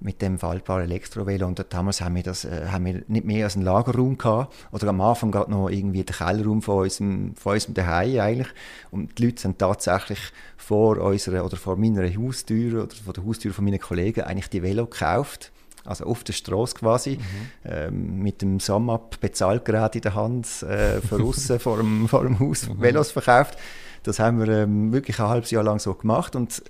mit 0.00 0.20
dem 0.20 0.38
faltbaren 0.38 0.84
Elektrovelo. 0.84 1.46
Und 1.46 1.64
damals 1.70 2.00
haben 2.00 2.16
wir, 2.16 2.22
das, 2.22 2.44
äh, 2.44 2.66
haben 2.68 2.84
wir 2.84 3.02
nicht 3.08 3.24
mehr 3.24 3.44
als 3.44 3.56
einen 3.56 3.64
Lagerraum 3.64 4.18
gehabt. 4.18 4.54
Oder 4.72 4.88
am 4.88 5.00
Anfang 5.00 5.30
gerade 5.30 5.50
noch 5.50 5.70
irgendwie 5.70 6.04
den 6.04 6.14
Kellerraum 6.14 6.60
von 6.60 6.82
unserem, 6.82 7.34
von 7.36 7.54
unserem 7.54 7.74
Daheim 7.74 8.20
eigentlich. 8.20 8.48
Und 8.90 9.18
die 9.18 9.26
Leute 9.26 9.40
sind 9.40 9.58
tatsächlich 9.58 10.20
vor 10.56 10.98
unserer 10.98 11.44
oder 11.44 11.56
vor 11.56 11.76
meiner 11.76 12.06
Haustür 12.14 12.84
oder 12.84 12.94
vor 12.94 13.14
der 13.14 13.24
Haustür 13.24 13.54
von 13.54 13.64
meinen 13.64 13.80
Kollegen 13.80 14.22
eigentlich 14.22 14.50
die 14.50 14.62
Velo 14.62 14.84
gekauft 14.86 15.52
also 15.84 16.04
auf 16.04 16.24
der 16.24 16.32
Straße 16.32 16.74
quasi, 16.74 17.18
mhm. 17.18 17.22
ähm, 17.64 18.18
mit 18.18 18.42
dem 18.42 18.60
SumUp 18.60 19.20
Bezahlgerät 19.20 19.96
in 19.96 20.02
der 20.02 20.14
Hand, 20.14 20.62
äh, 20.62 21.00
von 21.00 21.22
außen 21.22 21.60
vor, 21.60 21.76
dem, 21.76 22.08
vor 22.08 22.22
dem 22.22 22.38
Haus 22.38 22.68
mhm. 22.68 22.80
Velos 22.80 23.10
verkauft. 23.10 23.58
Das 24.02 24.18
haben 24.18 24.38
wir 24.38 24.48
ähm, 24.48 24.92
wirklich 24.92 25.18
ein 25.18 25.28
halbes 25.28 25.50
Jahr 25.50 25.64
lang 25.64 25.78
so 25.78 25.94
gemacht 25.94 26.36
und, 26.36 26.62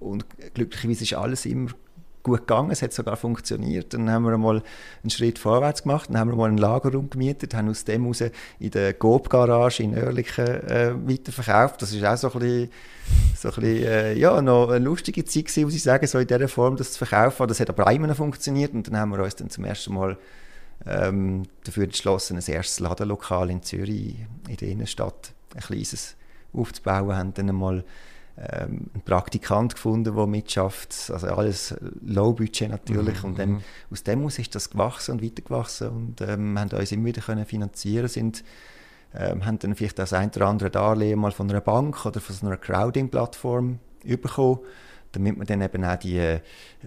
und 0.00 0.26
glücklicherweise 0.54 1.04
ist 1.04 1.14
alles 1.14 1.46
immer 1.46 1.70
gut 2.22 2.40
gegangen, 2.40 2.70
es 2.70 2.82
hat 2.82 2.92
sogar 2.92 3.16
funktioniert. 3.16 3.94
Dann 3.94 4.10
haben 4.10 4.24
wir 4.24 4.36
mal 4.38 4.62
einen 5.02 5.10
Schritt 5.10 5.38
vorwärts 5.38 5.82
gemacht, 5.82 6.08
dann 6.08 6.18
haben 6.18 6.30
wir 6.30 6.36
mal 6.36 6.48
einen 6.48 6.58
Lagerraum 6.58 7.10
gemietet, 7.10 7.54
haben 7.54 7.68
aus 7.68 7.84
dem 7.84 8.02
heraus 8.02 8.22
in 8.58 8.70
der 8.70 8.94
Coop-Garage 8.94 9.82
in 9.82 9.94
Oerlikon 9.96 10.46
äh, 10.46 10.94
weiterverkauft. 11.06 11.82
Das 11.82 11.92
ist 11.92 12.04
auch 12.04 12.16
so 12.16 12.32
ein 12.32 12.38
bisschen, 12.38 12.70
so 13.36 13.48
ein 13.48 13.54
bisschen 13.54 13.84
äh, 13.86 14.14
ja, 14.14 14.40
noch 14.40 14.70
eine 14.70 14.84
lustige 14.84 15.24
Zeit 15.24 15.46
gewesen, 15.46 15.64
muss 15.64 15.74
ich 15.74 15.82
sagen, 15.82 16.06
so 16.06 16.18
in 16.18 16.26
dieser 16.26 16.48
Form 16.48 16.76
das 16.76 16.92
zu 16.92 17.04
verkaufen. 17.04 17.48
Das 17.48 17.60
hat 17.60 17.70
aber 17.70 17.86
auch 17.86 17.92
immer 17.92 18.14
funktioniert 18.14 18.72
und 18.74 18.88
dann 18.88 18.96
haben 18.96 19.10
wir 19.10 19.22
uns 19.22 19.36
dann 19.36 19.50
zum 19.50 19.64
ersten 19.64 19.94
Mal 19.94 20.16
ähm, 20.86 21.44
dafür 21.64 21.84
entschlossen, 21.84 22.36
ein 22.36 22.44
erstes 22.46 22.80
Ladenlokal 22.80 23.50
in 23.50 23.62
Zürich, 23.62 24.16
in 24.48 24.56
der 24.56 24.68
Innenstadt, 24.68 25.32
ein 25.54 25.60
kleines 25.60 26.16
aufzubauen, 26.52 27.16
haben 27.16 27.34
dann 27.34 27.48
einmal 27.48 27.84
ähm, 28.38 28.90
einen 28.94 29.02
Praktikant 29.04 29.74
gefunden, 29.74 30.14
der 30.14 30.26
mitschafft. 30.26 31.10
Also 31.12 31.26
alles 31.28 31.74
Low-Budget 32.04 32.70
natürlich. 32.70 33.22
Mhm. 33.22 33.28
Und 33.28 33.38
dann, 33.38 33.50
mhm. 33.50 33.62
aus 33.90 34.02
dem 34.02 34.24
aus 34.24 34.38
ist 34.38 34.54
das 34.54 34.70
gewachsen 34.70 35.12
und 35.12 35.22
weitergewachsen 35.22 35.88
und 35.88 36.20
ähm, 36.20 36.58
haben 36.58 36.70
uns 36.70 36.92
immer 36.92 37.06
wieder 37.06 37.22
können 37.22 37.46
finanzieren 37.46 38.08
sind 38.08 38.42
ähm, 39.14 39.44
haben 39.44 39.58
dann 39.58 39.74
vielleicht 39.74 39.98
das 39.98 40.12
ein 40.12 40.30
oder 40.30 40.46
andere 40.46 40.70
Darlehen 40.70 41.18
mal 41.18 41.32
von 41.32 41.50
einer 41.50 41.60
Bank 41.60 42.06
oder 42.06 42.20
von 42.20 42.34
so 42.34 42.46
einer 42.46 42.56
Crowding-Plattform 42.56 43.78
bekommen 44.04 44.58
damit 45.12 45.36
man 45.36 45.46
dann 45.46 45.60
eben 45.60 45.84
auch 45.84 45.96
die, 45.96 46.38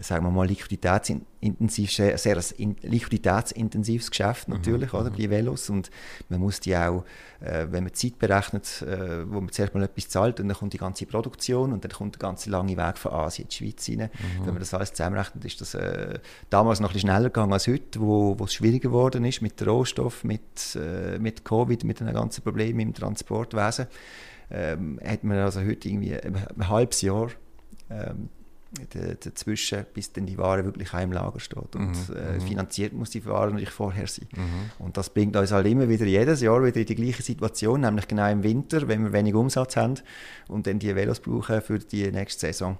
sagen 0.01 0.25
wir 0.25 0.31
mal, 0.31 0.47
liquiditätsintensiv, 0.47 1.91
sehr, 1.91 2.17
sehr 2.17 2.37
ein 2.59 2.75
liquiditätsintensives 2.81 4.09
Geschäft 4.09 4.47
mhm, 4.47 4.55
natürlich, 4.55 4.93
mhm. 4.93 4.99
oder, 4.99 5.09
die 5.11 5.29
Velos 5.29 5.69
und 5.69 5.91
man 6.29 6.39
muss 6.39 6.59
die 6.59 6.75
auch, 6.75 7.05
äh, 7.39 7.67
wenn 7.69 7.83
man 7.83 7.93
Zeit 7.93 8.17
berechnet, 8.17 8.81
äh, 8.81 9.29
wo 9.31 9.41
man 9.41 9.51
zuerst 9.51 9.73
mal 9.73 9.83
etwas 9.83 10.09
zahlt 10.09 10.39
und 10.39 10.47
dann 10.47 10.57
kommt 10.57 10.73
die 10.73 10.77
ganze 10.77 11.05
Produktion 11.05 11.71
und 11.71 11.83
dann 11.83 11.91
kommt 11.91 12.15
der 12.15 12.19
ganze 12.19 12.49
lange 12.49 12.75
Weg 12.75 12.97
von 12.97 13.13
Asien 13.13 13.45
in 13.45 13.49
die 13.49 13.55
Schweiz 13.55 13.89
rein. 13.89 14.09
Mhm. 14.11 14.45
Wenn 14.45 14.53
man 14.53 14.59
das 14.59 14.73
alles 14.73 14.93
zusammenrechnet, 14.93 15.45
ist 15.45 15.61
das 15.61 15.75
äh, 15.75 16.19
damals 16.49 16.79
noch 16.79 16.89
ein 16.89 16.93
bisschen 16.93 17.09
schneller 17.09 17.29
gegangen 17.29 17.53
als 17.53 17.67
heute, 17.67 17.99
wo, 17.99 18.37
wo 18.39 18.45
es 18.45 18.53
schwieriger 18.53 18.89
geworden 18.89 19.23
ist 19.25 19.41
mit 19.41 19.65
Rohstoff, 19.65 20.23
mit, 20.23 20.75
äh, 20.75 21.19
mit 21.19 21.45
Covid, 21.45 21.83
mit 21.83 21.99
den 21.99 22.11
ganzen 22.11 22.43
Problemen 22.43 22.79
im 22.79 22.93
Transportwesen. 22.93 23.87
Ähm, 24.51 24.99
hat 25.03 25.23
man 25.23 25.39
also 25.39 25.61
heute 25.61 25.89
irgendwie 25.89 26.13
ein 26.13 26.69
halbes 26.69 27.01
Jahr 27.01 27.29
ähm, 27.89 28.29
dazwischen, 29.19 29.85
bis 29.93 30.11
dann 30.11 30.25
die 30.25 30.37
Ware 30.37 30.65
wirklich 30.65 30.93
auch 30.93 30.99
im 30.99 31.11
Lager 31.11 31.39
steht. 31.39 31.75
Und 31.75 32.09
mhm, 32.09 32.15
äh, 32.15 32.33
mhm. 32.33 32.41
finanziert 32.41 32.93
muss 32.93 33.09
die 33.09 33.25
Ware 33.25 33.47
natürlich 33.47 33.69
vorher 33.69 34.07
sein. 34.07 34.27
Mhm. 34.35 34.85
Und 34.85 34.97
das 34.97 35.09
bringt 35.09 35.35
uns 35.35 35.51
halt 35.51 35.67
immer 35.67 35.87
wieder, 35.87 36.05
jedes 36.05 36.41
Jahr 36.41 36.63
wieder 36.63 36.77
in 36.77 36.85
die 36.85 36.95
gleiche 36.95 37.23
Situation, 37.23 37.81
nämlich 37.81 38.07
genau 38.07 38.29
im 38.29 38.43
Winter, 38.43 38.87
wenn 38.87 39.03
wir 39.03 39.13
wenig 39.13 39.33
Umsatz 39.33 39.75
haben 39.77 39.95
und 40.47 40.67
dann 40.67 40.79
die 40.79 40.95
Velos 40.95 41.19
brauchen 41.19 41.61
für 41.61 41.79
die 41.79 42.11
nächste 42.11 42.47
Saison. 42.47 42.77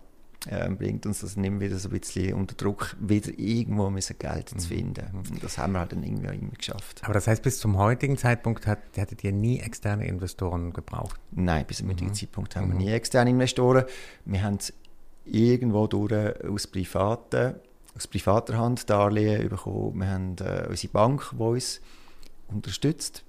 Ähm, 0.48 0.78
bringt 0.78 1.08
uns 1.08 1.22
das 1.22 1.36
immer 1.38 1.60
wieder 1.60 1.78
so 1.80 1.90
ein 1.90 2.00
bisschen 2.00 2.36
unter 2.36 2.54
Druck, 2.54 2.96
wieder 3.00 3.32
irgendwo 3.36 3.90
müssen 3.90 4.16
Geld 4.20 4.50
zu 4.50 4.56
mhm, 4.58 4.62
finden. 4.62 5.06
Mhm. 5.12 5.18
Und 5.18 5.44
das 5.44 5.58
haben 5.58 5.74
wir 5.74 5.80
halt 5.80 5.94
dann 5.94 6.04
irgendwie 6.04 6.28
auch 6.28 6.34
immer 6.34 6.52
geschafft. 6.52 7.02
Aber 7.04 7.16
das 7.16 7.26
heißt, 7.26 7.42
bis 7.42 7.58
zum 7.58 7.78
heutigen 7.78 8.16
Zeitpunkt 8.16 8.68
hat, 8.68 8.80
hattet 8.96 9.24
ihr 9.24 9.32
nie 9.32 9.60
externe 9.60 10.06
Investoren 10.06 10.72
gebraucht? 10.72 11.20
Nein, 11.32 11.66
bis 11.66 11.78
zum 11.78 11.90
heutigen 11.90 12.12
mhm. 12.12 12.16
Zeitpunkt 12.16 12.56
haben 12.56 12.68
wir 12.68 12.76
nie 12.76 12.92
externe 12.92 13.32
Investoren. 13.32 13.86
Wir 14.26 14.44
haben 14.44 14.60
irgendwo 15.26 15.88
durch 15.88 16.44
aus 16.44 16.68
privaten, 16.68 17.56
aus 17.96 18.08
privater 18.08 18.58
Hand 18.58 18.90
Darlehen 18.90 19.50
bekommen. 19.50 20.00
Wir 20.00 20.08
haben 20.08 20.36
äh, 20.40 20.68
unsere 20.70 20.94
Bank, 20.94 21.30
die 21.32 21.44
uns 21.44 21.82
unterstützt. 22.48 23.24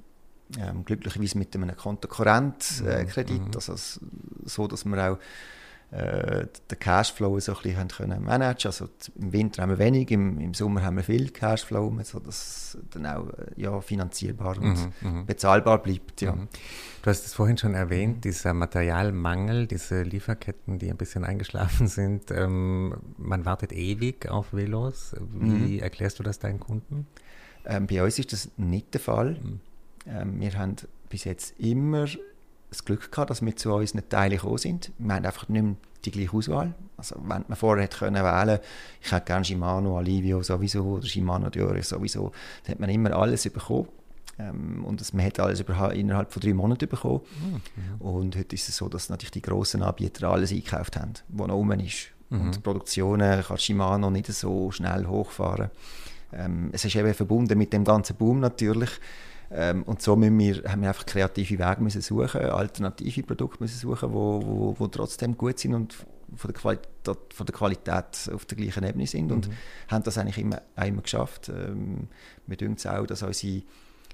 Ähm, 0.59 0.85
glücklicherweise 0.85 1.39
mit 1.39 1.55
einem 1.57 1.77
Kontokorrentkredit, 1.77 3.31
äh, 3.31 3.41
mhm. 3.41 3.51
also 3.53 4.01
so, 4.45 4.69
dass 4.69 4.85
wir 4.85 5.13
auch 5.13 5.19
äh, 5.93 6.47
den 6.71 6.79
Cashflow 6.79 7.39
so 7.39 7.53
ein 7.53 7.63
bisschen 7.63 7.89
können 7.89 8.25
managen 8.25 8.67
Also 8.67 8.89
im 9.17 9.33
Winter 9.33 9.63
haben 9.63 9.71
wir 9.71 9.79
wenig, 9.79 10.11
im, 10.11 10.41
im 10.41 10.53
Sommer 10.53 10.83
haben 10.83 10.97
wir 10.97 11.05
viel 11.05 11.31
Cashflow, 11.31 11.97
sodass 12.03 12.75
es 12.75 12.79
dann 12.91 13.07
auch 13.07 13.29
äh, 13.29 13.47
ja, 13.57 13.81
finanzierbar 13.81 14.59
und 14.59 14.93
mhm, 15.03 15.19
mhm, 15.19 15.27
bezahlbar 15.27 15.83
bleibt. 15.83 16.21
Ja. 16.23 16.33
Mhm. 16.33 16.49
Du 17.03 17.11
hast 17.11 17.25
es 17.25 17.35
vorhin 17.35 17.57
schon 17.57 17.75
erwähnt, 17.75 18.25
dieser 18.25 18.53
Materialmangel, 18.53 19.69
diese 19.69 20.03
Lieferketten, 20.03 20.81
die 20.81 20.91
ein 20.91 20.97
bisschen 20.97 21.25
eingeschlafen 21.25 21.87
sind. 21.87 22.33
Ähm, 22.33 22.95
man 23.17 23.45
wartet 23.45 23.73
ewig 23.73 24.29
auf 24.29 24.53
Velos. 24.53 25.15
Wie 25.31 25.77
mhm. 25.77 25.79
erklärst 25.79 26.19
du 26.19 26.25
das 26.25 26.41
deinen 26.41 26.59
Kunden? 26.59 27.07
Ähm, 27.65 27.87
bei 27.87 28.03
uns 28.03 28.19
ist 28.19 28.33
das 28.33 28.51
nicht 28.57 28.93
der 28.93 29.01
Fall. 29.01 29.37
Mhm. 29.41 29.61
Ähm, 30.09 30.41
wir 30.41 30.53
haben 30.59 30.77
bis 31.09 31.25
jetzt 31.25 31.59
immer 31.61 32.07
das 32.77 32.85
Glück 32.85 33.11
gehabt, 33.11 33.31
dass 33.31 33.43
wir 33.43 33.57
zu 33.57 33.73
unseren 33.73 34.09
Teilen 34.09 34.37
gekommen 34.37 34.59
sind. 34.59 34.93
Wir 34.99 35.15
haben 35.15 35.25
einfach 35.25 35.49
nicht 35.49 35.63
mehr 35.63 35.77
die 36.05 36.11
gleiche 36.11 36.37
Auswahl. 36.37 36.75
Also 36.97 37.17
wenn 37.17 37.45
man 37.49 37.57
vorher 37.57 37.85
hätte 37.85 37.99
können 37.99 38.23
wählen 38.23 38.61
ich 39.03 39.13
hätte 39.13 39.27
gerne 39.27 39.45
Shimano, 39.45 39.99
Alivio 39.99 40.43
sowieso 40.43 40.85
oder 40.85 41.07
Shimano 41.07 41.51
Diore 41.51 41.83
sowieso, 41.83 42.33
dann 42.65 42.73
hat 42.73 42.81
man 42.81 42.91
immer 42.91 43.13
alles 43.13 43.49
bekommen. 43.49 43.89
Ähm, 44.39 44.85
und 44.85 45.01
das, 45.01 45.13
man 45.13 45.25
hat 45.25 45.41
alles 45.41 45.61
innerhalb 45.95 46.33
von 46.33 46.41
drei 46.41 46.55
Monaten 46.55 46.89
bekommen. 46.89 47.21
Mhm. 47.41 48.01
Und 48.01 48.37
heute 48.37 48.55
ist 48.55 48.69
es 48.69 48.77
so, 48.77 48.89
dass 48.89 49.09
natürlich 49.09 49.31
die 49.33 49.43
grossen 49.43 49.83
Anbieter 49.83 50.29
alles 50.29 50.53
eingekauft 50.53 50.97
haben, 50.97 51.15
was 51.29 51.47
noch 51.49 51.55
rum 51.55 51.73
ist. 51.73 52.09
Mhm. 52.31 52.41
Und 52.41 52.57
die 52.57 52.61
Produktionen 52.61 53.43
kann 53.43 53.59
Shimano 53.59 54.11
nicht 54.11 54.27
so 54.27 54.71
schnell 54.71 55.07
hochfahren. 55.07 55.71
Ähm, 56.33 56.71
es 56.73 56.85
ist 56.85 56.97
eben 56.97 57.15
verbunden 57.15 57.57
mit 57.57 57.73
dem 57.73 57.85
ganzen 57.85 58.17
Boom 58.17 58.41
natürlich. 58.41 58.91
Ähm, 59.51 59.83
und 59.85 60.03
so 60.03 60.17
müssen 60.17 60.39
wir, 60.39 60.65
haben 60.65 60.83
wir 60.83 60.89
einfach 60.89 61.07
kreative 61.07 61.59
Wege 61.59 61.83
müssen 61.83 62.01
suchen, 62.01 62.41
alternative 62.43 63.23
Produkte 63.23 63.63
müssen 63.63 63.79
suchen, 63.79 64.13
wo, 64.13 64.43
wo, 64.45 64.77
wo 64.79 64.87
trotzdem 64.89 65.37
gut 65.37 65.59
sind 65.59 65.75
und 65.75 65.95
von 66.35 66.51
der, 66.53 66.61
Qualität, 66.61 67.19
von 67.33 67.47
der 67.47 67.55
Qualität 67.55 68.31
auf 68.33 68.45
der 68.47 68.57
gleichen 68.57 68.85
Ebene 68.85 69.07
sind 69.07 69.31
und 69.31 69.49
mhm. 69.49 69.53
haben 69.89 70.03
das 70.03 70.19
eigentlich 70.19 70.39
immer, 70.39 70.63
immer 70.85 71.03
geschafft. 71.03 71.49
Ähm, 71.49 72.09
wir 72.47 72.57
denken 72.57 72.89
auch, 72.89 73.07
dass 73.07 73.23
unsere 73.23 73.63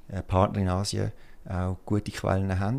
äh, 0.09 0.23
Partner 0.23 0.61
in 0.61 0.69
Asien 0.69 1.13
auch 1.49 1.79
gute 1.87 2.13
Quellen 2.13 2.59
haben. 2.61 2.79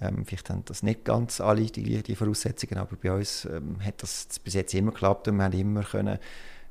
Ähm, 0.00 0.24
vielleicht 0.24 0.48
haben 0.50 0.64
das 0.66 0.84
nicht 0.84 1.04
ganz 1.04 1.40
alle 1.40 1.64
die, 1.64 2.02
die 2.02 2.14
Voraussetzungen, 2.14 2.78
aber 2.78 2.96
bei 2.96 3.12
uns 3.12 3.44
ähm, 3.44 3.84
hat 3.84 4.02
das 4.02 4.38
bis 4.38 4.54
jetzt 4.54 4.72
immer 4.74 4.92
geklappt 4.92 5.26
und 5.26 5.36
wir 5.36 5.44
haben 5.44 5.52
immer 5.52 5.82
können, 5.82 6.18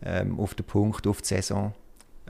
ähm, 0.01 0.39
auf 0.39 0.55
den 0.55 0.65
Punkt, 0.65 1.05
auf 1.05 1.21
die 1.21 1.27
Saison 1.27 1.73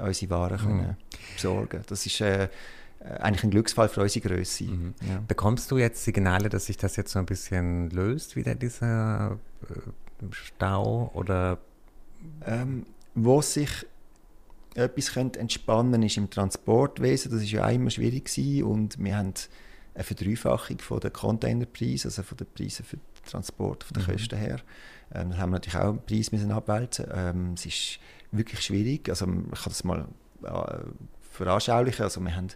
unsere 0.02 0.32
Waren 0.32 0.54
mhm. 0.54 0.66
können 0.66 0.98
besorgen. 1.36 1.82
Das 1.88 2.06
ist 2.06 2.22
äh, 2.22 2.50
eigentlich 3.00 3.44
ein 3.44 3.52
Glücksfall 3.52 3.90
für 3.90 4.02
unsere 4.02 4.28
Größe. 4.28 4.66
Mhm. 4.66 4.94
Ja. 5.08 5.24
Bekommst 5.28 5.72
du 5.72 5.78
jetzt 5.78 6.04
Signale, 6.04 6.50
dass 6.50 6.66
sich 6.66 6.78
das 6.78 6.96
jetzt 6.96 7.12
so 7.12 7.20
ein 7.20 7.26
bisschen 7.26 7.90
löst, 7.92 8.36
wieder 8.36 8.56
dieser 8.56 9.40
äh, 9.70 10.26
Stau 10.32 11.12
oder? 11.14 11.60
Ähm, 12.46 12.86
wo 13.16 13.42
sich 13.42 13.70
etwas 14.76 15.14
könnte 15.14 15.40
entspannen 15.40 16.04
ist 16.04 16.18
im 16.18 16.30
Transportwesen. 16.30 17.32
Das 17.32 17.42
ist 17.42 17.52
ja 17.52 17.66
auch 17.66 17.74
immer 17.74 17.90
schwierig 17.90 18.26
gewesen 18.26 18.64
und 18.64 19.00
wir 19.04 19.18
haben 19.18 19.34
eine 19.96 20.04
Verdreifachung 20.04 20.80
von 20.80 21.00
der 21.00 21.12
Containerpreise, 21.12 22.08
also 22.08 22.24
von 22.24 22.38
den 22.38 22.48
Preisen 22.54 22.86
für 22.86 22.98
den 22.98 23.26
Transport, 23.26 23.84
von 23.84 23.96
den 23.96 24.04
mhm. 24.04 24.12
Kosten 24.12 24.38
her. 24.38 24.60
Ähm, 25.14 25.32
da 25.32 25.38
haben 25.38 25.50
wir 25.50 25.56
natürlich 25.56 25.78
auch 25.78 25.90
einen 25.90 26.06
Preis 26.06 26.32
müssen 26.32 26.52
abwälzen. 26.52 27.06
Ähm, 27.14 27.54
es 27.56 27.66
ist 27.66 28.00
wirklich 28.32 28.62
schwierig. 28.62 29.10
Also 29.10 29.26
ich 29.26 29.32
kann 29.32 29.64
das 29.66 29.84
mal 29.84 30.08
äh, 30.44 30.78
veranschaulichen. 31.32 32.04
Also 32.04 32.22
wir 32.22 32.36
haben 32.36 32.50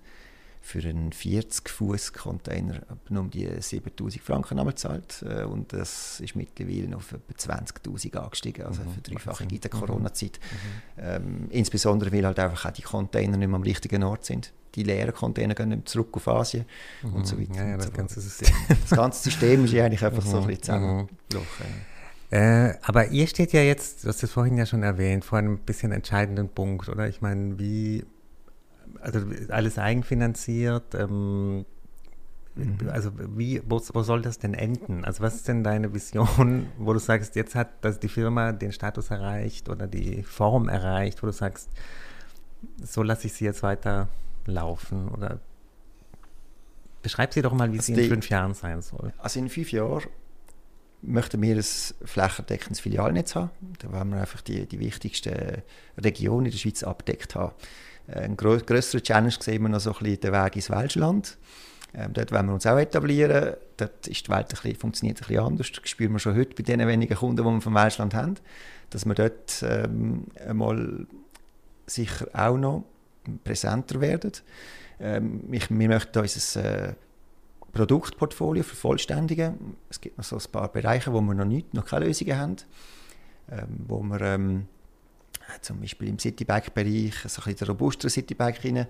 für 0.65 0.79
einen 0.79 1.11
40-Fuß-Container 1.11 2.83
um 3.09 3.29
die 3.29 3.49
7000 3.59 4.23
Franken 4.23 4.65
bezahlt. 4.65 5.21
Äh, 5.27 5.43
und 5.43 5.73
das 5.73 6.21
ist 6.21 6.37
mittlerweile 6.37 6.95
auf 6.95 7.11
etwa 7.11 7.53
20.000 7.53 8.15
angestiegen, 8.15 8.65
also 8.65 8.81
mhm. 8.81 8.93
verdreifachung 8.93 9.49
in 9.49 9.59
der 9.59 9.71
mhm. 9.73 9.79
Corona-Zeit. 9.79 10.39
Mhm. 10.39 11.03
Ähm, 11.03 11.47
insbesondere, 11.49 12.13
weil 12.13 12.25
halt 12.25 12.39
einfach 12.39 12.67
auch 12.67 12.71
die 12.71 12.81
Container 12.81 13.35
nicht 13.35 13.49
mehr 13.49 13.57
am 13.57 13.63
richtigen 13.63 14.03
Ort 14.03 14.23
sind. 14.23 14.53
Die 14.75 14.83
leeren 14.83 15.13
Container 15.13 15.53
gehen 15.53 15.67
nicht 15.69 15.89
zurück 15.89 16.09
auf 16.13 16.29
Asien 16.29 16.63
mhm. 17.03 17.13
und 17.13 17.27
so 17.27 17.37
weiter. 17.37 17.55
Ja, 17.55 17.67
ja, 17.67 17.75
das, 17.75 17.87
so 17.87 17.91
ganze 17.91 18.21
System. 18.21 18.55
das 18.69 18.89
ganze 18.89 19.23
System 19.23 19.65
ist 19.65 19.75
eigentlich 19.75 20.03
einfach 20.03 20.23
so 20.25 20.39
ein 20.39 20.47
bisschen 20.47 20.81
mhm. 20.81 21.07
zusammengebrochen. 21.29 21.93
Äh, 22.31 22.75
aber 22.83 23.09
ihr 23.09 23.27
steht 23.27 23.51
ja 23.51 23.61
jetzt, 23.61 24.05
du 24.05 24.07
hast 24.07 24.23
es 24.23 24.31
vorhin 24.31 24.57
ja 24.57 24.65
schon 24.65 24.81
erwähnt, 24.81 25.25
vor 25.25 25.39
einem 25.39 25.57
bisschen 25.57 25.91
entscheidenden 25.91 26.47
Punkt, 26.47 26.87
oder? 26.87 27.09
Ich 27.09 27.21
meine, 27.21 27.59
wie 27.59 28.05
also 29.03 29.19
alles 29.49 29.77
eigenfinanziert. 29.77 30.95
Ähm, 30.95 31.65
mhm. 32.55 32.77
Also 32.91 33.11
wie, 33.37 33.61
wo, 33.67 33.81
wo, 33.93 34.03
soll 34.03 34.21
das 34.21 34.39
denn 34.39 34.53
enden? 34.53 35.05
Also 35.05 35.21
was 35.21 35.35
ist 35.35 35.47
denn 35.47 35.63
deine 35.63 35.93
Vision, 35.93 36.67
wo 36.77 36.93
du 36.93 36.99
sagst, 36.99 37.35
jetzt 37.35 37.55
hat 37.55 37.69
das 37.81 37.99
die 37.99 38.09
Firma 38.09 38.51
den 38.51 38.71
Status 38.71 39.11
erreicht 39.11 39.69
oder 39.69 39.87
die 39.87 40.23
Form 40.23 40.69
erreicht, 40.69 41.21
wo 41.21 41.27
du 41.27 41.33
sagst, 41.33 41.69
so 42.81 43.03
lasse 43.03 43.27
ich 43.27 43.33
sie 43.33 43.45
jetzt 43.45 43.63
weiter 43.63 44.07
laufen 44.45 45.09
oder 45.09 45.39
beschreib 47.01 47.33
sie 47.33 47.41
doch 47.41 47.53
mal, 47.53 47.71
wie 47.71 47.77
also 47.77 47.93
sie 47.93 48.01
in 48.01 48.09
fünf 48.09 48.29
Jahren 48.29 48.53
sein 48.53 48.81
soll. 48.81 49.13
Also 49.17 49.39
in 49.39 49.49
fünf 49.49 49.71
Jahren 49.71 50.03
möchten 51.01 51.41
wir 51.41 51.55
ein 51.55 51.63
flächendeckendes 52.05 52.79
Filialnetz 52.79 53.35
haben, 53.35 53.51
da 53.79 53.91
wollen 53.91 54.09
wir 54.11 54.21
einfach 54.21 54.41
die, 54.41 54.65
die 54.65 54.79
wichtigsten 54.79 55.61
Regionen 55.97 56.45
in 56.45 56.51
der 56.51 56.57
Schweiz 56.57 56.81
abdeckt 56.81 57.35
haben. 57.35 57.53
Ein 58.07 58.35
grösserer 58.35 59.01
Challenge 59.01 59.33
sehen 59.39 59.61
wir 59.61 59.69
noch 59.69 59.79
so 59.79 59.91
ein 59.91 59.99
bisschen 59.99 60.19
den 60.19 60.33
Weg 60.33 60.55
ins 60.55 60.69
Welschland. 60.69 61.37
Ähm, 61.95 62.11
dort 62.13 62.31
wollen 62.31 62.47
wir 62.47 62.53
uns 62.53 62.65
auch 62.65 62.77
etablieren. 62.77 63.55
Dort 63.77 64.07
ist 64.07 64.27
die 64.27 64.31
Welt 64.31 64.47
ein 64.47 64.47
bisschen, 64.49 64.75
funktioniert 64.75 65.21
ein 65.21 65.27
bisschen 65.27 65.43
anders. 65.43 65.71
Das 65.71 65.89
spüren 65.89 66.11
wir 66.11 66.19
schon 66.19 66.35
heute 66.35 66.55
bei 66.55 66.63
den 66.63 66.85
wenigen 66.87 67.15
Kunden, 67.15 67.37
die 67.37 67.43
wir 67.43 67.61
vom 67.61 67.75
Welschland 67.75 68.13
haben, 68.13 68.35
dass 68.89 69.05
wir 69.05 69.13
dort 69.13 69.63
ähm, 69.63 70.25
einmal 70.47 71.05
sicher 71.85 72.27
auch 72.33 72.57
noch 72.57 72.83
präsenter 73.43 74.01
werden. 74.01 74.31
Ähm, 74.99 75.41
ich, 75.51 75.69
wir 75.69 75.87
möchten 75.87 76.19
unser 76.19 76.89
äh, 76.89 76.93
Produktportfolio 77.73 78.63
vervollständigen. 78.63 79.75
Es 79.89 80.01
gibt 80.01 80.17
noch 80.17 80.25
so 80.25 80.37
ein 80.37 80.51
paar 80.51 80.71
Bereiche, 80.71 81.13
wo 81.13 81.21
wir 81.21 81.33
noch 81.33 81.45
nicht, 81.45 81.73
noch 81.73 81.85
keine 81.85 82.05
Lösungen 82.05 82.37
haben, 82.37 82.55
ähm, 83.51 83.85
wo 83.87 84.01
wir 84.01 84.21
ähm, 84.21 84.67
zum 85.61 85.79
Beispiel 85.79 86.09
im 86.09 86.19
Citybike-Bereich, 86.19 87.15
so 87.27 87.41
ein 87.41 87.45
bisschen 87.45 87.55
der 87.57 87.67
robustere 87.69 88.09
Citybike 88.09 88.63
rein, 88.63 88.87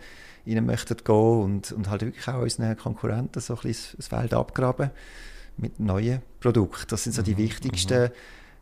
rein 0.48 0.66
möchten 0.66 0.98
gehen 0.98 1.42
und, 1.42 1.72
und 1.72 1.90
halt 1.90 2.02
wirklich 2.02 2.28
auch 2.28 2.42
unseren 2.42 2.78
Konkurrenten 2.78 3.42
so 3.42 3.56
ein 3.56 3.62
bisschen 3.62 3.98
das 3.98 4.08
Feld 4.08 4.34
abgraben. 4.34 4.92
mit 5.58 5.80
neuen 5.80 6.22
Produkten. 6.40 6.88
Das 6.90 7.04
sind 7.04 7.14
so 7.14 7.22
die 7.22 7.34
mhm. 7.34 7.40
wichtigsten 7.40 8.10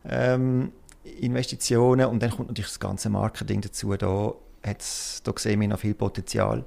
ähm, 0.04 0.72
Investitionen. 1.20 2.06
Und 2.06 2.22
dann 2.22 2.30
kommt 2.30 2.48
natürlich 2.48 2.70
das 2.70 2.80
ganze 2.80 3.10
Marketing 3.10 3.60
dazu. 3.60 3.96
Da, 3.96 4.34
da 4.62 5.32
sehen 5.36 5.60
wir 5.60 5.68
noch 5.68 5.80
viel 5.80 5.94
Potenzial. 5.94 6.64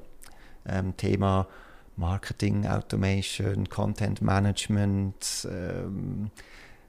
Ähm, 0.67 0.95
Thema 0.97 1.47
Marketing, 1.95 2.65
Automation, 2.67 3.69
Content 3.69 4.21
Management, 4.21 5.47
ähm, 5.49 6.31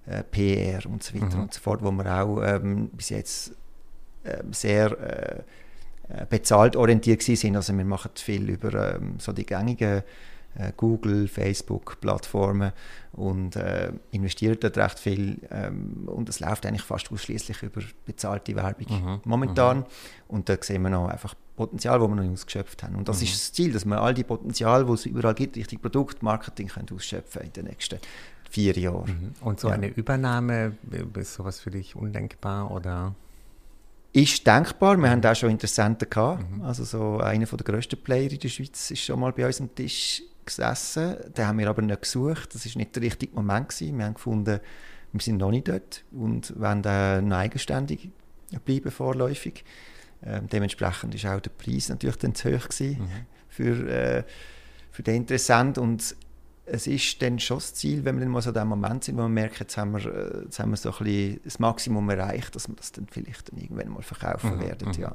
äh, 0.06 0.22
PR 0.24 0.86
und 0.86 1.02
so 1.02 1.14
weiter 1.14 1.36
mhm. 1.36 1.42
und 1.42 1.54
so 1.54 1.60
fort, 1.60 1.82
wo 1.82 1.90
wir 1.92 2.22
auch 2.22 2.42
ähm, 2.42 2.88
bis 2.90 3.10
jetzt 3.10 3.54
sehr 4.50 4.90
äh, 4.99 5.42
äh, 6.09 6.25
bezahlt 6.28 6.76
orientiert 6.76 7.23
sind. 7.23 7.56
Also 7.56 7.76
wir 7.76 7.85
machen 7.85 8.12
viel 8.14 8.49
über 8.49 8.95
ähm, 8.95 9.16
so 9.18 9.33
die 9.33 9.45
gängigen 9.45 10.04
äh, 10.56 10.73
Google, 10.76 11.26
Facebook 11.26 12.00
Plattformen 12.00 12.73
und 13.12 13.56
äh, 13.56 13.90
investieren 14.12 14.56
dort 14.61 14.78
recht 14.78 15.00
viel 15.00 15.38
ähm, 15.50 16.06
und 16.06 16.28
es 16.28 16.38
läuft 16.38 16.64
eigentlich 16.64 16.83
fast 16.83 17.11
ausschließlich 17.11 17.62
über 17.64 17.80
bezahlte 18.04 18.54
Werbung 18.54 18.87
mhm. 18.88 19.21
momentan 19.25 19.78
mhm. 19.78 19.85
und 20.28 20.49
da 20.49 20.56
sehen 20.61 20.83
wir 20.83 20.90
noch 20.90 21.09
einfach 21.09 21.35
Potenzial, 21.56 21.99
das 21.99 22.09
wir 22.09 22.14
noch 22.14 22.23
nicht 22.23 22.33
ausgeschöpft 22.33 22.85
haben 22.85 22.95
und 22.95 23.09
das 23.09 23.18
mhm. 23.18 23.25
ist 23.25 23.35
das 23.35 23.52
Ziel, 23.52 23.73
dass 23.73 23.85
wir 23.85 24.00
all 24.00 24.14
die 24.14 24.25
Potenzial, 24.25 24.87
die 24.87 24.92
es 24.92 25.06
überall 25.06 25.35
gibt, 25.35 25.56
richtig 25.56 25.83
Produktmarketing 25.83 26.68
können 26.68 26.87
ausschöpfen 26.95 27.42
in 27.42 27.52
den 27.52 27.64
nächsten 27.66 27.99
vier 28.49 28.78
Jahren. 28.78 29.35
Mhm. 29.40 29.47
Und 29.47 29.59
so 29.59 29.68
ja. 29.68 29.75
eine 29.75 29.88
Übernahme, 29.88 30.76
ist 31.18 31.35
sowas 31.35 31.59
für 31.59 31.71
dich 31.71 31.97
undenkbar 31.97 32.71
oder? 32.71 33.14
Ist 34.16 34.46
denkbar. 34.46 34.96
Wir 34.96 35.11
haben 35.11 35.23
auch 35.23 35.37
schon 35.37 35.50
Interessenten 35.50 36.08
gehabt. 36.08 36.50
Mhm. 36.50 36.62
Also 36.62 36.85
so 36.85 37.18
einer 37.18 37.44
der 37.44 37.58
grössten 37.58 38.02
Player 38.02 38.32
in 38.32 38.38
der 38.38 38.49
Schweiz 38.49 38.90
ist 38.90 39.02
schon 39.02 39.20
mal 39.20 39.30
bei 39.30 39.44
uns 39.44 39.61
am 39.61 39.75
Tisch 39.75 40.23
gesessen. 40.46 41.16
Den 41.37 41.46
haben 41.46 41.58
wir 41.58 41.68
aber 41.68 41.82
nicht 41.82 42.00
gesucht. 42.00 42.54
Das 42.54 42.64
ist 42.64 42.76
nicht 42.76 42.96
der 42.96 43.02
richtige 43.02 43.35
Moment 43.35 43.68
gewesen. 43.68 43.99
Wir 43.99 44.06
haben 44.06 44.14
gefunden, 44.14 44.61
wir 45.12 45.20
sind 45.20 45.37
noch 45.37 45.50
nicht 45.50 45.68
dort 45.68 46.02
und 46.12 46.58
wollen 46.58 46.80
dann 46.80 47.30
eigenständig 47.30 48.08
bleiben 48.64 48.90
vorläufig. 48.90 49.66
Ähm, 50.25 50.49
dementsprechend 50.50 51.14
ist 51.14 51.26
auch 51.26 51.40
der 51.40 51.50
Preis 51.50 51.90
natürlich 51.90 52.16
dann 52.16 52.35
zu 52.35 52.49
hoch 52.49 52.70
gewesen 52.70 53.02
mhm. 53.02 53.26
für, 53.50 53.87
äh, 53.87 54.23
für 54.92 55.02
den 55.02 55.16
Interessenten 55.16 55.82
und 55.82 56.16
es 56.66 56.87
ist 56.88 57.23
dann 57.23 57.38
schon 57.38 57.58
das 57.58 57.75
Ziel, 57.75 58.04
wenn 58.04 58.16
wir 58.16 58.23
dann 58.23 58.30
mal 58.30 58.42
so 58.42 58.50
in 58.50 58.54
dem 58.54 58.68
Moment 58.68 59.04
sind, 59.04 59.16
wo 59.16 59.23
wir 59.23 59.28
merken, 59.28 59.56
jetzt 59.61 59.76
haben 59.76 59.92
wir, 59.92 60.04
äh, 60.06 60.44
jetzt 60.44 60.58
haben 60.58 60.70
wir 60.70 60.76
so 60.76 60.90
ein 60.90 61.04
bisschen 61.04 61.40
das 61.44 61.58
Maximum 61.61 62.11
erreicht, 62.11 62.54
dass 62.56 62.68
wir 62.68 62.75
das 62.75 62.92
dann 62.92 63.06
vielleicht 63.08 63.50
dann 63.50 63.61
irgendwann 63.61 63.88
mal 63.90 64.02
verkaufen 64.02 64.56
mhm. 64.56 64.61
werden. 64.61 64.88
Mhm. 64.88 65.00
Ja. 65.00 65.14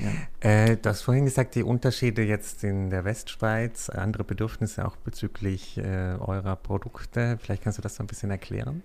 Ja. 0.00 0.48
Äh, 0.50 0.76
du 0.76 0.88
hast 0.88 1.02
vorhin 1.02 1.24
gesagt, 1.24 1.54
die 1.54 1.62
Unterschiede 1.62 2.22
jetzt 2.22 2.64
in 2.64 2.90
der 2.90 3.04
Westschweiz, 3.04 3.88
andere 3.90 4.24
Bedürfnisse 4.24 4.84
auch 4.84 4.96
bezüglich 4.96 5.78
äh, 5.78 6.16
eurer 6.18 6.56
Produkte. 6.56 7.38
Vielleicht 7.40 7.62
kannst 7.62 7.78
du 7.78 7.82
das 7.82 7.94
so 7.94 8.02
ein 8.02 8.08
bisschen 8.08 8.30
erklären? 8.30 8.82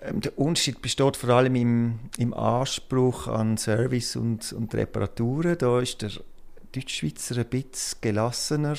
Ähm, 0.00 0.20
der 0.20 0.36
Unterschied 0.36 0.82
besteht 0.82 1.16
vor 1.16 1.30
allem 1.30 1.54
im, 1.54 2.00
im 2.18 2.34
Anspruch 2.34 3.28
an 3.28 3.56
Service 3.56 4.16
und, 4.16 4.52
und 4.52 4.74
Reparaturen. 4.74 5.56
Da 5.58 5.80
ist 5.80 6.02
der 6.02 6.10
Deutschschweizer 6.72 7.38
ein 7.38 7.46
bisschen 7.46 7.98
gelassener 8.00 8.76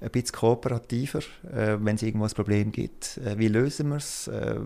ein 0.00 0.10
bisschen 0.10 0.32
kooperativer, 0.32 1.20
äh, 1.52 1.76
wenn 1.80 1.96
es 1.96 2.02
irgendwo 2.02 2.24
ein 2.24 2.30
Problem 2.30 2.72
gibt. 2.72 3.18
Äh, 3.18 3.38
wie 3.38 3.48
lösen 3.48 3.88
wir 3.88 3.96
es? 3.96 4.28
Äh, 4.28 4.56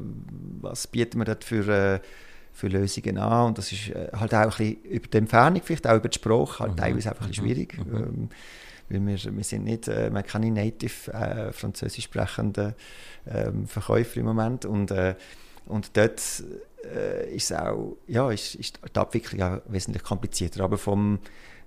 was 0.61 0.87
bieten 0.87 1.19
wir 1.19 1.25
dort 1.25 1.45
für, 1.45 1.69
äh, 1.69 2.01
für 2.53 2.69
Lösungen 2.69 3.19
an? 3.19 3.49
Und 3.49 3.59
das 3.59 3.73
ist 3.73 3.91
äh, 3.91 4.09
halt 4.15 4.35
auch 4.35 4.39
ein 4.39 4.49
bisschen 4.49 4.83
über 4.85 5.09
die 5.09 5.19
Entfernung, 5.19 5.63
vielleicht 5.65 5.87
auch 5.87 5.97
über 5.97 6.09
die 6.09 6.17
Sprache, 6.17 6.61
halt 6.61 6.73
mhm. 6.73 6.77
teilweise 6.77 7.11
einfach 7.11 7.25
ein 7.25 7.31
bisschen 7.31 7.45
mhm. 7.45 7.49
schwierig. 7.49 7.79
Mhm. 7.79 7.97
Ähm, 7.97 8.29
weil 8.91 9.07
wir, 9.07 9.37
wir 9.37 9.45
sind 9.45 9.65
nicht, 9.65 9.87
äh, 9.89 10.11
wir 10.11 10.23
keine 10.23 10.51
native 10.51 11.13
äh, 11.13 11.53
französisch 11.53 12.05
sprechenden 12.05 12.75
ähm, 13.31 13.67
Verkäufer 13.67 14.19
im 14.19 14.27
Moment 14.27 14.65
und, 14.65 14.93
und 15.67 15.97
dort 15.97 16.43
ist 17.35 17.53
auch, 17.53 17.99
ja, 18.07 18.31
ist, 18.31 18.55
ist 18.55 18.79
die 18.83 18.99
Abwicklung 18.99 19.43
auch 19.43 19.61
wesentlich 19.67 20.03
komplizierter, 20.03 20.65
aber 20.65 20.79
vom 20.79 21.19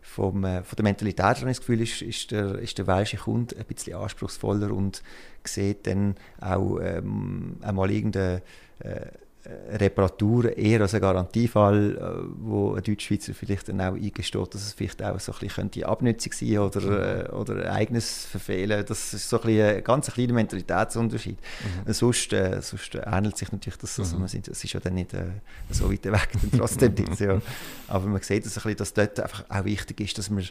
vom, 0.02 0.44
äh, 0.44 0.64
von 0.64 0.76
der 0.76 0.84
Mentalität 0.84 1.24
habe 1.24 1.50
ich 1.50 1.58
das 1.58 1.60
Gefühl, 1.60 1.82
ist, 1.82 2.02
ist 2.02 2.32
der, 2.32 2.56
ist 2.60 2.78
der 2.78 2.88
welsche 2.88 3.18
Kunde 3.18 3.56
ein 3.58 3.66
bisschen 3.66 3.96
anspruchsvoller 3.96 4.72
und 4.72 5.04
sieht 5.44 5.88
dann 5.88 6.16
auch 6.40 6.80
ähm, 6.80 7.58
einmal 7.62 7.92
irgendeine 7.92 8.42
äh, 8.80 9.08
Reparatur 9.44 10.56
eher 10.56 10.82
als 10.82 10.94
ein 10.94 11.02
Garantiefall, 11.02 11.98
äh, 11.98 12.30
wo 12.38 12.76
ein 12.76 12.84
Deutschschweizer 12.84 13.34
vielleicht 13.34 13.70
dann 13.70 13.82
auch 13.82 13.96
eingesteht, 13.96 14.54
dass 14.54 14.62
es 14.62 14.74
vielleicht 14.74 15.02
auch 15.02 15.20
so 15.20 15.32
ein 15.32 15.40
bisschen 15.40 15.84
Abnutzung 15.84 16.34
sein 16.34 16.58
oder, 16.60 16.82
mhm. 16.82 17.26
äh, 17.26 17.30
oder 17.32 17.56
ein 17.56 17.68
eigenes 17.68 18.26
Verfehlen. 18.26 18.86
Das 18.86 19.14
ist 19.16 19.28
so 19.28 19.42
ein, 19.42 19.60
ein 19.60 19.84
ganz 19.84 20.12
kleiner 20.12 20.34
Mentalitätsunterschied. 20.34 21.40
Mhm. 21.88 21.94
Sonst, 21.94 22.34
äh, 22.34 22.62
sonst 22.62 22.94
ähnelt 22.94 23.36
sich 23.36 23.52
natürlich 23.52 23.78
das, 23.78 23.98
also 24.00 24.16
mhm. 24.16 24.22
man 24.22 24.30
es 24.32 24.64
ist 24.64 24.74
ja 24.74 24.80
dann 24.80 24.94
nicht 24.94 25.14
äh, 25.16 25.26
so 25.72 25.92
weit 25.92 26.06
weg, 26.06 26.30
trotzdem 26.56 26.94
nicht, 26.94 27.20
ja. 27.20 27.42
Aber 27.88 28.06
man 28.06 28.22
sieht 28.22 28.46
das 28.46 28.58
ein 28.58 28.64
bisschen, 28.64 28.78
dass 28.78 28.94
dort 28.94 29.20
einfach 29.20 29.46
auch 29.50 29.66
wichtig 29.66 30.02
ist, 30.02 30.18
dass 30.20 30.30
wir 30.30 30.44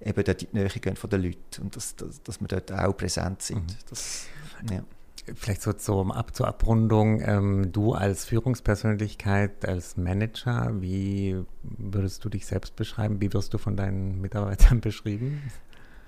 eben 0.00 0.24
dort 0.24 0.42
in 0.42 0.48
die 0.52 0.56
Nähe 0.58 0.68
gehen 0.68 0.94
von 0.94 1.10
den 1.10 1.22
Leuten 1.22 1.62
und 1.62 1.74
dass, 1.74 1.96
dass, 1.96 2.22
dass 2.22 2.40
wir 2.40 2.46
dort 2.46 2.70
auch 2.70 2.96
präsent 2.96 3.42
sind. 3.42 3.62
Mhm. 3.62 3.76
Das, 3.90 4.26
ja 4.70 4.84
vielleicht 5.34 5.62
so 5.62 5.72
zum 5.72 6.12
Ab 6.12 6.34
zur 6.34 6.48
Abrundung, 6.48 7.20
ähm, 7.20 7.72
du 7.72 7.92
als 7.92 8.24
Führungspersönlichkeit, 8.24 9.66
als 9.66 9.96
Manager, 9.96 10.70
wie 10.80 11.36
würdest 11.62 12.24
du 12.24 12.28
dich 12.28 12.46
selbst 12.46 12.76
beschreiben? 12.76 13.20
Wie 13.20 13.32
wirst 13.32 13.52
du 13.54 13.58
von 13.58 13.76
deinen 13.76 14.20
Mitarbeitern 14.20 14.80
beschrieben? 14.82 15.42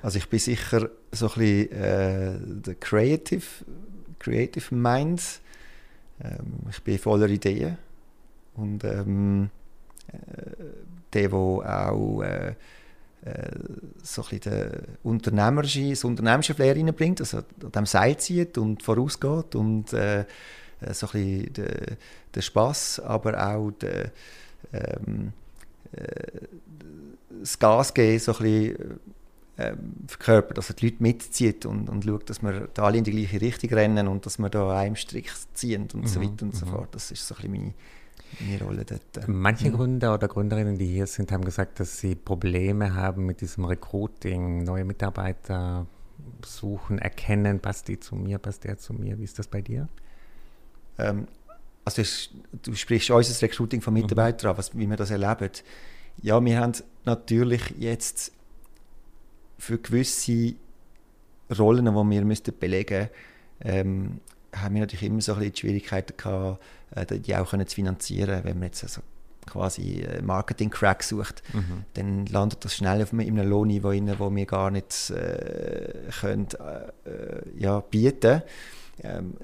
Also 0.02 0.18
ich 0.18 0.28
bin 0.28 0.38
sicher 0.38 0.90
so 1.10 1.26
ein 1.26 1.32
bisschen 1.34 1.72
äh, 1.72 2.38
der 2.40 2.74
Creative, 2.76 3.44
Creative 4.18 4.74
Mind. 4.74 5.40
Ähm, 6.20 6.60
ich 6.70 6.82
bin 6.82 6.98
voller 6.98 7.28
Ideen 7.28 7.78
und 8.54 8.84
ähm, 8.84 9.50
äh, 10.08 10.18
der, 11.12 11.28
der 11.28 11.34
auch 11.34 12.22
äh, 12.22 12.54
äh, 13.24 13.50
so 14.02 14.22
ein 14.22 14.38
bisschen 14.38 14.70
das 15.90 16.04
unternehmerische 16.04 16.54
Flair 16.54 16.76
reinbringt, 16.76 17.20
also 17.20 17.38
an 17.38 17.72
dem 17.74 17.86
Seil 17.86 18.16
zieht 18.18 18.58
und 18.58 18.82
vorausgeht 18.82 19.54
und 19.54 19.92
äh, 19.92 20.20
äh 20.20 20.24
so 20.92 21.06
ein 21.08 21.12
bisschen 21.12 21.52
den, 21.54 21.96
den 22.34 22.42
Spass, 22.42 23.00
aber 23.00 23.44
auch 23.44 23.70
den, 23.72 24.10
ähm, 24.72 25.32
äh, 25.92 26.46
das 27.40 27.58
Gas 27.58 27.92
geben, 27.94 28.18
so 28.18 28.32
ein 28.32 28.38
bisschen 28.38 29.00
verkörpert, 30.06 30.56
dass 30.56 30.70
er 30.70 30.76
die 30.76 30.86
Leute 30.86 31.02
mitzieht 31.02 31.66
und, 31.66 31.88
und 31.88 32.04
schaut, 32.04 32.30
dass 32.30 32.42
wir 32.42 32.68
da 32.74 32.84
alle 32.84 32.98
in 32.98 33.02
die 33.02 33.10
gleiche 33.10 33.40
Richtung 33.40 33.70
rennen 33.70 34.06
und 34.06 34.24
dass 34.24 34.38
wir 34.38 34.48
da 34.50 34.78
einem 34.78 34.94
Strick 34.94 35.32
ziehen 35.52 35.88
und 35.94 36.02
mhm, 36.02 36.06
so 36.06 36.22
weiter 36.22 36.44
und 36.44 36.54
so 36.54 36.64
mhm. 36.64 36.70
fort. 36.70 36.88
Das 36.92 37.10
ist 37.10 37.26
so 37.26 37.34
ein 37.34 37.42
bisschen 37.42 37.60
meine 37.60 37.74
meine 38.40 38.62
Rolle 38.62 38.84
dort. 38.84 39.28
Manche 39.28 39.70
mhm. 39.70 39.74
Gründer 39.74 40.14
oder 40.14 40.28
Gründerinnen, 40.28 40.78
die 40.78 40.86
hier 40.86 41.06
sind, 41.06 41.32
haben 41.32 41.44
gesagt, 41.44 41.80
dass 41.80 41.98
sie 41.98 42.14
Probleme 42.14 42.94
haben 42.94 43.26
mit 43.26 43.40
diesem 43.40 43.64
Recruiting, 43.64 44.64
neue 44.64 44.84
Mitarbeiter 44.84 45.86
suchen, 46.44 46.98
erkennen, 46.98 47.60
passt 47.60 47.88
die 47.88 47.98
zu 47.98 48.16
mir, 48.16 48.38
passt 48.38 48.64
der 48.64 48.78
zu 48.78 48.92
mir. 48.92 49.18
Wie 49.18 49.24
ist 49.24 49.38
das 49.38 49.46
bei 49.46 49.60
dir? 49.60 49.88
Ähm, 50.98 51.26
also 51.84 52.02
es, 52.02 52.30
du 52.62 52.74
sprichst 52.74 53.10
unser 53.10 53.40
Recruiting 53.42 53.80
von 53.80 53.94
Mitarbeitern 53.94 54.48
mhm. 54.48 54.50
an, 54.50 54.58
was, 54.58 54.76
wie 54.76 54.86
wir 54.86 54.96
das 54.96 55.10
erleben. 55.10 55.50
Ja, 56.20 56.44
wir 56.44 56.60
haben 56.60 56.72
natürlich 57.04 57.74
jetzt 57.78 58.32
für 59.58 59.78
gewisse 59.78 60.54
Rollen, 61.56 61.86
die 61.86 61.90
wir 61.90 62.24
müssten 62.24 62.58
belegen 62.58 63.08
müssten, 63.08 63.10
ähm, 63.60 64.20
haben 64.54 64.74
wir 64.74 64.80
natürlich 64.80 65.04
immer 65.04 65.20
so 65.20 65.32
ein 65.32 65.38
bisschen 65.38 65.52
die 65.52 65.60
Schwierigkeiten 65.60 66.16
gehabt, 66.16 66.62
äh, 66.94 67.18
die 67.18 67.36
auch 67.36 67.50
können 67.50 67.66
zu 67.66 67.74
finanzieren. 67.74 68.44
Wenn 68.44 68.58
man 68.58 68.68
jetzt 68.68 68.82
also 68.82 69.02
quasi 69.46 70.06
Marketing-Crack 70.22 71.02
sucht, 71.02 71.42
mhm. 71.54 71.84
dann 71.94 72.26
landet 72.26 72.64
das 72.64 72.74
schnell 72.76 73.02
auf 73.02 73.12
einem 73.12 73.48
Lohnniveau, 73.48 73.92
wo 74.18 74.34
wir 74.34 74.46
gar 74.46 74.70
nicht 74.70 75.10
äh, 75.10 76.10
können, 76.20 76.48
äh, 76.60 77.10
äh 77.10 77.42
ja, 77.56 77.80
bieten 77.80 78.20
können. 78.20 78.42
Ähm, 79.02 79.34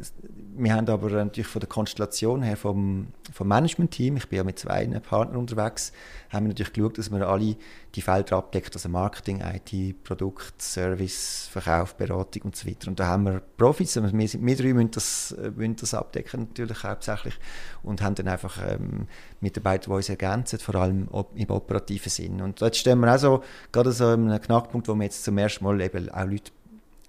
wir 0.57 0.75
haben 0.75 0.89
aber 0.89 1.11
natürlich 1.11 1.47
von 1.47 1.61
der 1.61 1.69
Konstellation 1.69 2.43
her 2.43 2.57
vom, 2.57 3.09
vom 3.33 3.49
Management-Team, 3.49 4.17
ich 4.17 4.29
bin 4.29 4.39
ja 4.39 4.45
mit 4.45 4.59
zwei 4.59 4.87
Partnern 4.87 5.37
unterwegs, 5.37 5.93
haben 6.31 6.47
wir 6.47 6.49
natürlich 6.49 6.73
geschaut, 6.73 6.99
dass 6.99 7.11
wir 7.11 7.29
alle 7.29 7.57
die 7.95 8.03
Felder 8.03 8.37
abdecken, 8.37 8.71
also 8.75 8.89
Marketing, 8.89 9.41
IT, 9.43 10.03
Produkt, 10.03 10.61
Service, 10.61 11.49
Verkauf, 11.51 11.95
Beratung 11.95 12.43
und 12.43 12.57
so 12.57 12.69
weiter. 12.69 12.89
Und 12.89 12.99
da 12.99 13.07
haben 13.07 13.25
wir 13.25 13.43
Profis, 13.57 13.97
also 13.97 14.13
wir, 14.13 14.29
wir 14.29 14.57
drei 14.57 14.73
müssen 14.73 14.91
das, 14.91 15.35
müssen 15.55 15.77
das 15.77 15.95
abdecken 15.95 16.49
natürlich 16.49 16.83
hauptsächlich 16.83 17.35
und 17.83 18.03
haben 18.03 18.15
dann 18.17 18.29
einfach 18.29 18.59
ähm, 18.67 19.07
Mitarbeiter, 19.41 19.91
die 19.91 19.97
uns 19.97 20.09
ergänzen, 20.09 20.59
vor 20.59 20.75
allem 20.77 21.09
im 21.35 21.51
operativen 21.51 22.11
Sinn. 22.11 22.41
Und 22.41 22.61
dort 22.61 22.77
stehen 22.77 23.01
wir 23.01 23.15
auch 23.15 23.19
so, 23.19 23.43
gerade 23.71 23.93
so 23.93 24.13
in 24.13 24.29
einem 24.29 24.41
Knackpunkt, 24.41 24.89
wo 24.89 24.95
wir 24.95 25.05
jetzt 25.05 25.25
zum 25.25 25.39
ersten 25.39 25.65
Mal 25.65 25.81
eben 25.81 26.09
auch 26.11 26.25
Leute 26.25 26.51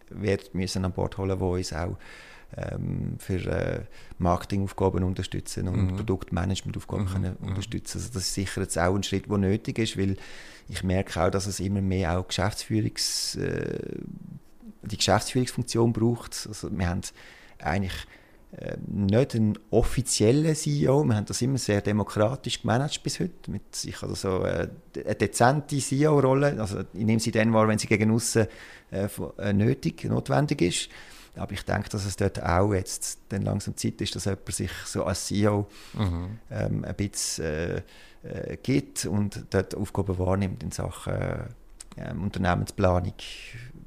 werden 0.09 0.47
müssen 0.53 0.85
an 0.85 0.91
Bord 0.91 1.17
holen, 1.17 1.37
die 1.37 1.43
uns 1.43 1.73
auch 1.73 1.97
ähm, 2.57 3.15
für 3.19 3.45
äh, 3.45 3.81
Marketingaufgaben 4.17 5.03
unterstützen 5.03 5.67
und 5.67 5.91
mhm. 5.91 5.95
Produktmanagementaufgaben 5.97 7.05
mhm. 7.05 7.09
können 7.09 7.37
mhm. 7.39 7.47
unterstützen. 7.49 7.97
Also 7.97 8.13
das 8.13 8.23
ist 8.23 8.33
sicher 8.33 8.61
jetzt 8.61 8.77
auch 8.77 8.95
ein 8.95 9.03
Schritt, 9.03 9.29
der 9.29 9.37
nötig 9.37 9.79
ist, 9.79 9.97
weil 9.97 10.17
ich 10.67 10.83
merke 10.83 11.21
auch, 11.21 11.29
dass 11.29 11.47
es 11.47 11.59
immer 11.59 11.81
mehr 11.81 12.17
auch 12.17 12.27
Geschäftsführungs, 12.27 13.35
äh, 13.35 13.79
die 14.83 14.97
Geschäftsführungsfunktion 14.97 15.93
braucht. 15.93 16.45
Also 16.47 16.69
wir 16.71 16.87
haben 16.87 17.01
eigentlich 17.59 17.93
äh, 18.57 18.77
nicht 18.87 19.33
ein 19.35 19.59
offizieller 19.71 20.53
CEO. 20.53 21.03
Wir 21.03 21.15
haben 21.15 21.25
das 21.25 21.41
immer 21.41 21.57
sehr 21.57 21.81
demokratisch 21.81 22.61
gemanagt 22.61 23.03
bis 23.03 23.19
heute. 23.19 23.51
Mit 23.51 23.75
sich 23.75 24.01
also 24.01 24.15
so 24.15 24.45
äh, 24.45 24.69
eine 25.03 25.15
dezente 25.15 25.77
CEO-Rolle. 25.77 26.59
Also 26.59 26.79
ich 26.93 27.05
nehme 27.05 27.19
sie 27.19 27.31
dann 27.31 27.53
wahr, 27.53 27.67
wenn 27.67 27.79
sie 27.79 27.87
gegen 27.87 28.11
außen 28.11 28.47
äh, 28.91 29.07
äh, 29.39 29.53
nötig, 29.53 30.05
notwendig 30.05 30.61
ist. 30.61 30.89
Aber 31.37 31.51
ich 31.51 31.63
denke, 31.63 31.89
dass 31.89 32.05
es 32.05 32.15
dort 32.15 32.41
auch 32.41 32.73
jetzt 32.73 33.19
dann 33.29 33.41
langsam 33.41 33.75
Zeit 33.75 34.01
ist, 34.01 34.15
dass 34.15 34.25
jemand 34.25 34.51
sich 34.51 34.71
so 34.85 35.03
als 35.03 35.25
CEO 35.25 35.67
mhm. 35.93 36.39
ähm, 36.49 36.85
ein 36.85 36.95
bisschen 36.95 37.45
äh, 37.45 37.81
äh, 38.23 38.57
gibt 38.57 39.05
und 39.05 39.45
dort 39.51 39.75
Aufgaben 39.75 40.17
wahrnimmt 40.17 40.63
in 40.63 40.71
Sachen 40.71 41.13
äh, 41.13 42.11
Unternehmensplanung, 42.11 43.13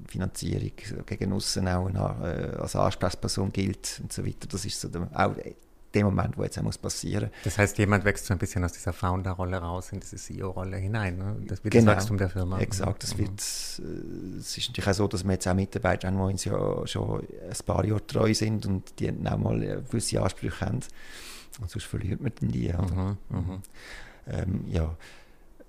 Finanzierung 0.07 0.73
gegen 1.05 1.33
außen 1.33 1.69
auch 1.69 1.89
äh, 1.89 2.57
als 2.59 2.77
Ansprechperson 2.77 3.53
gilt 3.53 4.01
und 4.03 4.13
so 4.13 4.25
weiter. 4.25 4.47
Das 4.49 4.65
ist 4.65 4.81
so 4.81 4.89
der, 4.89 5.09
auch 5.13 5.35
der 5.95 6.05
Moment, 6.05 6.37
wo 6.37 6.43
jetzt 6.43 6.61
muss 6.63 6.77
passieren. 6.77 7.31
Das 7.45 7.57
heißt, 7.57 7.79
jemand 7.79 8.05
wächst 8.05 8.27
so 8.27 8.35
ein 8.35 8.39
bisschen 8.39 8.65
aus 8.65 8.73
dieser 8.73 8.93
Founder-Rolle 8.93 9.57
raus 9.57 9.91
in 9.93 10.01
diese 10.01 10.17
CEO-Rolle 10.17 10.77
hinein. 10.77 11.17
Ne? 11.17 11.37
Das 11.47 11.65
wird 11.65 11.73
genau. 11.73 11.93
das 11.93 11.97
Wachstum 12.03 12.19
der 12.19 12.29
Firma. 12.29 12.59
Exakt. 12.59 13.03
Das 13.03 13.15
mhm. 13.15 13.21
wird, 13.21 13.41
äh, 13.41 14.39
es 14.39 14.59
ist 14.59 14.69
natürlich 14.69 14.89
auch 14.89 14.95
so, 14.95 15.09
dass 15.09 15.25
wir 15.25 15.33
jetzt 15.33 15.49
auch 15.49 15.55
Mitarbeiter 15.55 16.09
haben, 16.09 16.17
die 16.17 16.23
uns 16.23 16.45
ja 16.45 16.87
schon 16.87 17.21
ein 17.21 17.65
paar 17.65 17.85
Jahre 17.85 18.07
treu 18.07 18.35
sind 18.35 18.67
und 18.67 18.99
die 19.01 19.11
auch 19.11 19.39
mal 19.39 19.59
gewisse 19.59 20.21
Ansprüche 20.21 20.61
haben. 20.67 20.81
Und 21.61 21.71
sonst 21.71 21.85
verliert 21.85 22.21
man 22.21 22.33
die. 22.41 22.73
Mhm. 22.73 23.17
Mhm. 23.31 23.63
Ähm, 24.29 24.65
ja. 24.69 24.95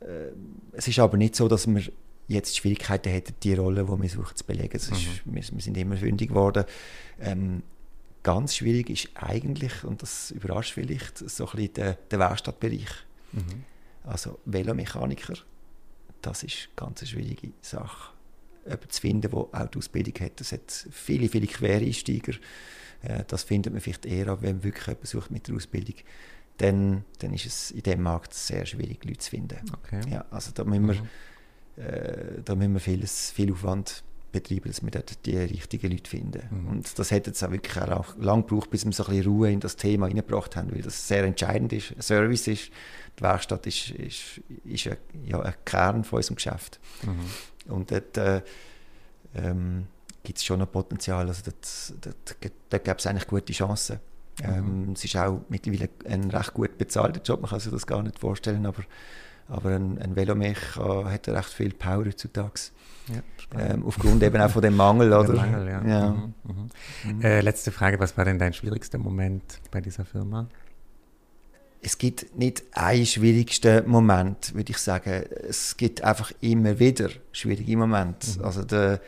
Äh, 0.01 0.31
es 0.73 0.87
ist 0.87 0.99
aber 0.99 1.17
nicht 1.17 1.35
so, 1.35 1.47
dass 1.47 1.67
wir 1.67 1.83
jetzt 2.27 2.57
Schwierigkeiten 2.57 3.09
hätten, 3.09 3.33
die 3.41 3.53
Rolle, 3.55 3.85
die 3.85 4.01
wir 4.01 4.09
suchen, 4.09 4.35
zu 4.35 4.45
belegen. 4.45 4.75
Ist, 4.75 4.91
mhm. 4.91 4.97
wir, 5.25 5.43
wir, 5.43 5.61
sind 5.61 5.77
immer 5.77 5.97
fündig 5.97 6.29
geworden. 6.29 6.65
Ähm, 7.19 7.63
ganz 8.23 8.55
schwierig 8.55 8.89
ist 8.89 9.09
eigentlich, 9.15 9.83
und 9.83 10.01
das 10.01 10.31
überrascht 10.31 10.73
vielleicht, 10.73 11.17
so 11.17 11.45
ein 11.45 11.51
bisschen 11.55 11.73
der, 11.73 11.93
der 11.93 12.19
Werkstattbereich. 12.19 12.89
Mhm. 13.31 13.63
Also 14.03 14.39
Velomechaniker, 14.45 15.35
das 16.21 16.43
ist 16.43 16.69
eine 16.77 16.87
ganz 16.87 17.07
schwierige 17.07 17.51
Sache. 17.61 18.13
Jemanden 18.65 18.89
zu 18.89 19.01
finden, 19.01 19.21
der 19.21 19.33
auch 19.33 19.67
die 19.67 19.77
Ausbildung 19.77 20.13
hat. 20.19 20.41
Es 20.41 20.51
hat 20.51 20.87
viele, 20.91 21.29
viele 21.29 21.47
Quereinsteiger. 21.47 22.33
Äh, 23.01 23.23
das 23.27 23.43
findet 23.43 23.73
man 23.73 23.81
vielleicht 23.81 24.05
eher, 24.05 24.41
wenn 24.41 24.57
man 24.57 24.63
wirklich 24.63 24.85
jemanden 24.85 25.07
sucht 25.07 25.31
mit 25.31 25.47
der 25.47 25.55
Ausbildung. 25.55 25.95
Dann, 26.57 27.05
dann 27.19 27.33
ist 27.33 27.45
es 27.45 27.71
in 27.71 27.83
diesem 27.83 28.03
Markt 28.03 28.33
sehr 28.33 28.65
schwierig, 28.65 29.05
Leute 29.05 29.19
zu 29.19 29.29
finden. 29.29 29.59
Okay. 29.73 30.01
Ja, 30.11 30.25
also 30.29 30.51
da 30.53 30.65
müssen 30.65 30.87
wir, 30.87 30.95
mhm 30.95 31.09
äh, 31.79 32.41
da 32.43 32.55
müssen 32.55 32.73
wir 32.73 32.79
vieles, 32.79 33.31
viel 33.31 33.51
Aufwand 33.51 34.03
betreiben, 34.31 34.69
dass 34.69 34.83
wir 34.83 34.91
dort 34.91 35.25
die 35.25 35.37
richtigen 35.37 35.91
Leute 35.91 36.09
finden. 36.09 36.41
Mhm. 36.49 36.67
Und 36.67 36.99
das 36.99 37.11
hat 37.11 37.27
jetzt 37.27 37.43
auch 37.43 37.51
wirklich 37.51 37.77
auch 37.77 38.17
lang 38.17 38.45
gebraucht, 38.47 38.69
bis 38.69 38.85
wir 38.85 38.91
so 38.91 39.03
ein 39.05 39.09
bisschen 39.09 39.31
Ruhe 39.31 39.51
in 39.51 39.59
das 39.59 39.75
Thema 39.75 40.07
hineingebracht 40.07 40.55
haben, 40.55 40.71
weil 40.73 40.81
das 40.81 41.07
sehr 41.07 41.23
entscheidend 41.23 41.73
ist. 41.73 41.91
Ein 41.95 42.01
Service 42.01 42.47
ist, 42.47 42.71
die 43.17 43.23
Werkstatt 43.23 43.65
ist, 43.67 43.91
ist, 43.91 44.41
ist 44.65 44.87
ein, 44.87 44.97
ja, 45.25 45.39
ein 45.41 45.53
Kern 45.65 46.03
von 46.03 46.17
unserem 46.17 46.35
Geschäft. 46.35 46.79
Mhm. 47.03 47.71
Und 47.71 47.91
dort 47.91 48.17
äh, 48.17 48.41
ähm, 49.35 49.87
gibt 50.23 50.37
es 50.37 50.45
schon 50.45 50.61
ein 50.61 50.67
Potenzial, 50.67 51.27
also 51.27 51.43
dort, 51.45 51.93
dort, 52.01 52.55
dort 52.69 52.83
gibt 52.83 52.99
es 52.99 53.07
eigentlich 53.07 53.27
gute 53.27 53.53
Chancen. 53.53 53.99
Mhm. 54.41 54.45
Ähm, 54.45 54.91
es 54.93 55.03
ist 55.03 55.15
auch 55.15 55.41
mittlerweile 55.49 55.89
ein 56.05 56.29
recht 56.31 56.53
gut 56.53 56.77
bezahlter 56.77 57.21
Job, 57.21 57.41
man 57.41 57.49
kann 57.49 57.59
sich 57.59 57.71
das 57.71 57.85
gar 57.85 58.01
nicht 58.03 58.19
vorstellen, 58.19 58.65
aber 58.65 58.83
aber 59.49 59.71
ein, 59.71 59.97
ein 59.99 60.15
Velomech 60.15 60.77
äh, 60.77 61.05
hat 61.05 61.27
recht 61.27 61.49
viel 61.49 61.73
Power 61.73 62.05
heutzutage. 62.05 62.71
Ja, 63.07 63.21
ähm, 63.59 63.83
aufgrund 63.85 64.21
eben 64.21 64.39
auch 64.39 64.51
von 64.51 64.61
dem 64.61 64.75
Mangel. 64.75 65.11
Oder? 65.13 65.33
Mangel, 65.33 65.67
ja. 65.67 65.85
ja. 65.85 66.09
Mhm, 66.11 66.33
mhm. 66.43 67.15
Mhm. 67.15 67.21
Äh, 67.21 67.41
letzte 67.41 67.71
Frage, 67.71 67.99
was 67.99 68.15
war 68.17 68.25
denn 68.25 68.37
dein 68.37 68.53
schwierigster 68.53 68.99
Moment 68.99 69.59
bei 69.71 69.81
dieser 69.81 70.05
Firma? 70.05 70.47
Es 71.81 71.97
gibt 71.97 72.37
nicht 72.37 72.63
einen 72.73 73.05
schwierigsten 73.05 73.89
Moment, 73.89 74.53
würde 74.53 74.71
ich 74.71 74.77
sagen. 74.77 75.23
Es 75.47 75.77
gibt 75.77 76.03
einfach 76.03 76.31
immer 76.41 76.77
wieder 76.77 77.09
schwierige 77.31 77.77
Momente. 77.77 78.37
Mhm. 78.37 78.45
Also 78.45 78.63
der 78.63 79.01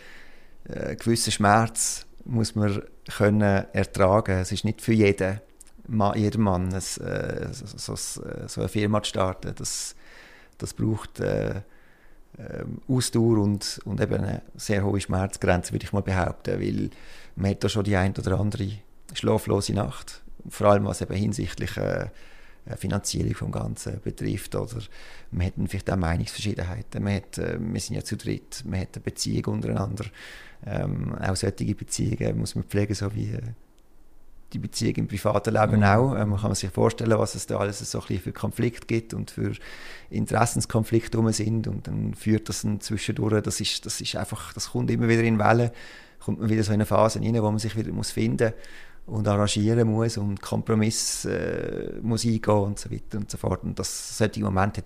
äh, 0.63 0.95
gewisse 0.95 1.31
Schmerz 1.31 2.05
muss 2.25 2.55
man 2.55 2.81
können 3.17 3.65
ertragen. 3.73 4.39
Es 4.39 4.51
ist 4.51 4.63
nicht 4.63 4.81
für 4.81 4.93
jeden, 4.93 5.41
jeden 6.15 6.41
Mann, 6.41 6.71
es, 6.73 6.97
äh, 6.97 7.49
so, 7.51 7.95
so, 7.95 8.21
so, 8.47 8.61
eine 8.61 8.69
Firma 8.69 9.03
zu 9.03 9.09
starten. 9.09 9.53
Das, 9.55 9.95
das 10.61 10.73
braucht 10.73 11.19
äh, 11.19 11.61
äh, 12.37 12.63
Ausdauer 12.87 13.39
und, 13.39 13.79
und 13.85 13.99
eben 13.99 14.15
eine 14.15 14.41
sehr 14.55 14.83
hohe 14.83 15.01
Schmerzgrenze, 15.01 15.73
würde 15.73 15.85
ich 15.85 15.93
mal 15.93 16.01
behaupten, 16.01 16.59
weil 16.59 16.89
man 17.35 17.51
hat 17.51 17.63
da 17.63 17.69
schon 17.69 17.83
die 17.83 17.95
ein 17.95 18.15
oder 18.15 18.39
andere 18.39 18.69
schlaflose 19.13 19.73
Nacht, 19.73 20.21
vor 20.49 20.67
allem 20.67 20.85
was 20.85 21.01
eben 21.01 21.15
hinsichtlich 21.15 21.75
äh, 21.77 22.07
Finanzierung 22.77 23.33
vom 23.33 23.51
Ganzen 23.51 23.99
betrifft 24.01 24.55
oder? 24.55 24.81
Man 25.31 25.47
hat 25.47 25.53
vielleicht 25.67 25.89
auch 25.89 25.97
Meinungsverschiedenheiten, 25.97 27.03
man 27.03 27.15
hat, 27.15 27.37
äh, 27.37 27.57
wir 27.59 27.79
sind 27.79 27.95
ja 27.95 28.03
zu 28.03 28.17
dritt, 28.17 28.63
man 28.65 28.79
hat 28.79 28.95
eine 28.95 29.03
Beziehung 29.03 29.55
untereinander, 29.55 30.05
ähm, 30.65 31.15
auch 31.15 31.35
solche 31.35 31.75
Beziehungen 31.75 32.37
muss 32.37 32.55
man 32.55 32.63
pflegen, 32.63 32.93
so 32.93 33.13
wie 33.15 33.31
äh, 33.31 33.41
die 34.53 34.59
Beziehung 34.59 34.95
im 34.95 35.07
privaten 35.07 35.53
Leben 35.53 35.77
mhm. 35.77 35.83
auch. 35.83 36.15
Äh, 36.15 36.25
man 36.25 36.39
kann 36.39 36.53
sich 36.55 36.69
vorstellen, 36.69 37.17
was 37.17 37.35
es 37.35 37.47
da 37.47 37.57
alles 37.57 37.79
so 37.79 37.99
ein 37.99 38.07
bisschen 38.07 38.23
für 38.23 38.31
Konflikt 38.31 38.87
gibt 38.87 39.13
und 39.13 39.31
für 39.31 39.53
Interessenskonflikte 40.09 41.17
rum 41.17 41.31
sind 41.31 41.67
und 41.67 41.87
dann 41.87 42.13
führt 42.13 42.49
das 42.49 42.63
dann 42.63 42.81
zwischendurch, 42.81 43.41
das 43.41 43.59
ist, 43.61 43.85
das 43.85 44.01
ist 44.01 44.15
einfach, 44.15 44.53
das 44.53 44.71
kommt 44.71 44.91
immer 44.91 45.07
wieder 45.07 45.23
in 45.23 45.39
Wellen, 45.39 45.71
kommt 46.19 46.39
man 46.39 46.49
wieder 46.49 46.63
so 46.63 46.71
in 46.71 46.75
eine 46.75 46.85
Phase 46.85 47.19
rein, 47.19 47.41
wo 47.41 47.49
man 47.49 47.59
sich 47.59 47.75
wieder 47.75 47.91
muss 47.91 48.11
finden 48.11 48.53
und 49.05 49.27
arrangieren 49.27 49.87
muss 49.89 50.17
und 50.17 50.41
Kompromiss 50.41 51.25
äh, 51.25 51.99
muss 52.01 52.25
eingehen 52.25 52.53
und 52.53 52.79
so 52.79 52.91
weiter 52.91 53.17
und 53.17 53.29
so 53.29 53.37
fort. 53.37 53.63
Und 53.63 53.79
das, 53.79 54.17
solche 54.17 54.41
Momente 54.41 54.83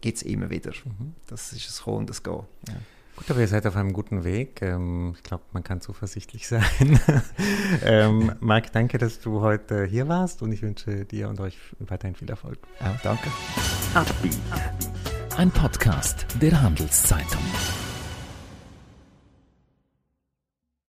gibt 0.00 0.16
es 0.16 0.22
immer 0.22 0.50
wieder. 0.50 0.72
Mhm. 0.84 1.14
Das 1.26 1.52
ist 1.52 1.66
das 1.66 1.82
Kommen 1.82 1.98
und 1.98 2.10
das 2.10 2.22
Gehen. 2.22 2.42
Ja. 2.68 2.74
Gut, 3.16 3.30
aber 3.30 3.40
ihr 3.40 3.48
seid 3.48 3.66
auf 3.66 3.76
einem 3.76 3.92
guten 3.92 4.24
Weg. 4.24 4.62
Ähm, 4.62 5.14
ich 5.16 5.22
glaube, 5.22 5.44
man 5.52 5.62
kann 5.62 5.80
zuversichtlich 5.80 6.48
sein. 6.48 6.62
ähm, 7.84 8.32
Marc, 8.40 8.72
danke, 8.72 8.98
dass 8.98 9.20
du 9.20 9.40
heute 9.40 9.84
hier 9.84 10.08
warst 10.08 10.42
und 10.42 10.52
ich 10.52 10.62
wünsche 10.62 11.04
dir 11.04 11.28
und 11.28 11.40
euch 11.40 11.58
weiterhin 11.80 12.14
viel 12.14 12.30
Erfolg. 12.30 12.58
Ja, 12.80 12.98
danke. 13.02 13.28
Ein 15.36 15.50
Podcast 15.50 16.26
der 16.40 16.60
Handelszeitung. 16.60 17.42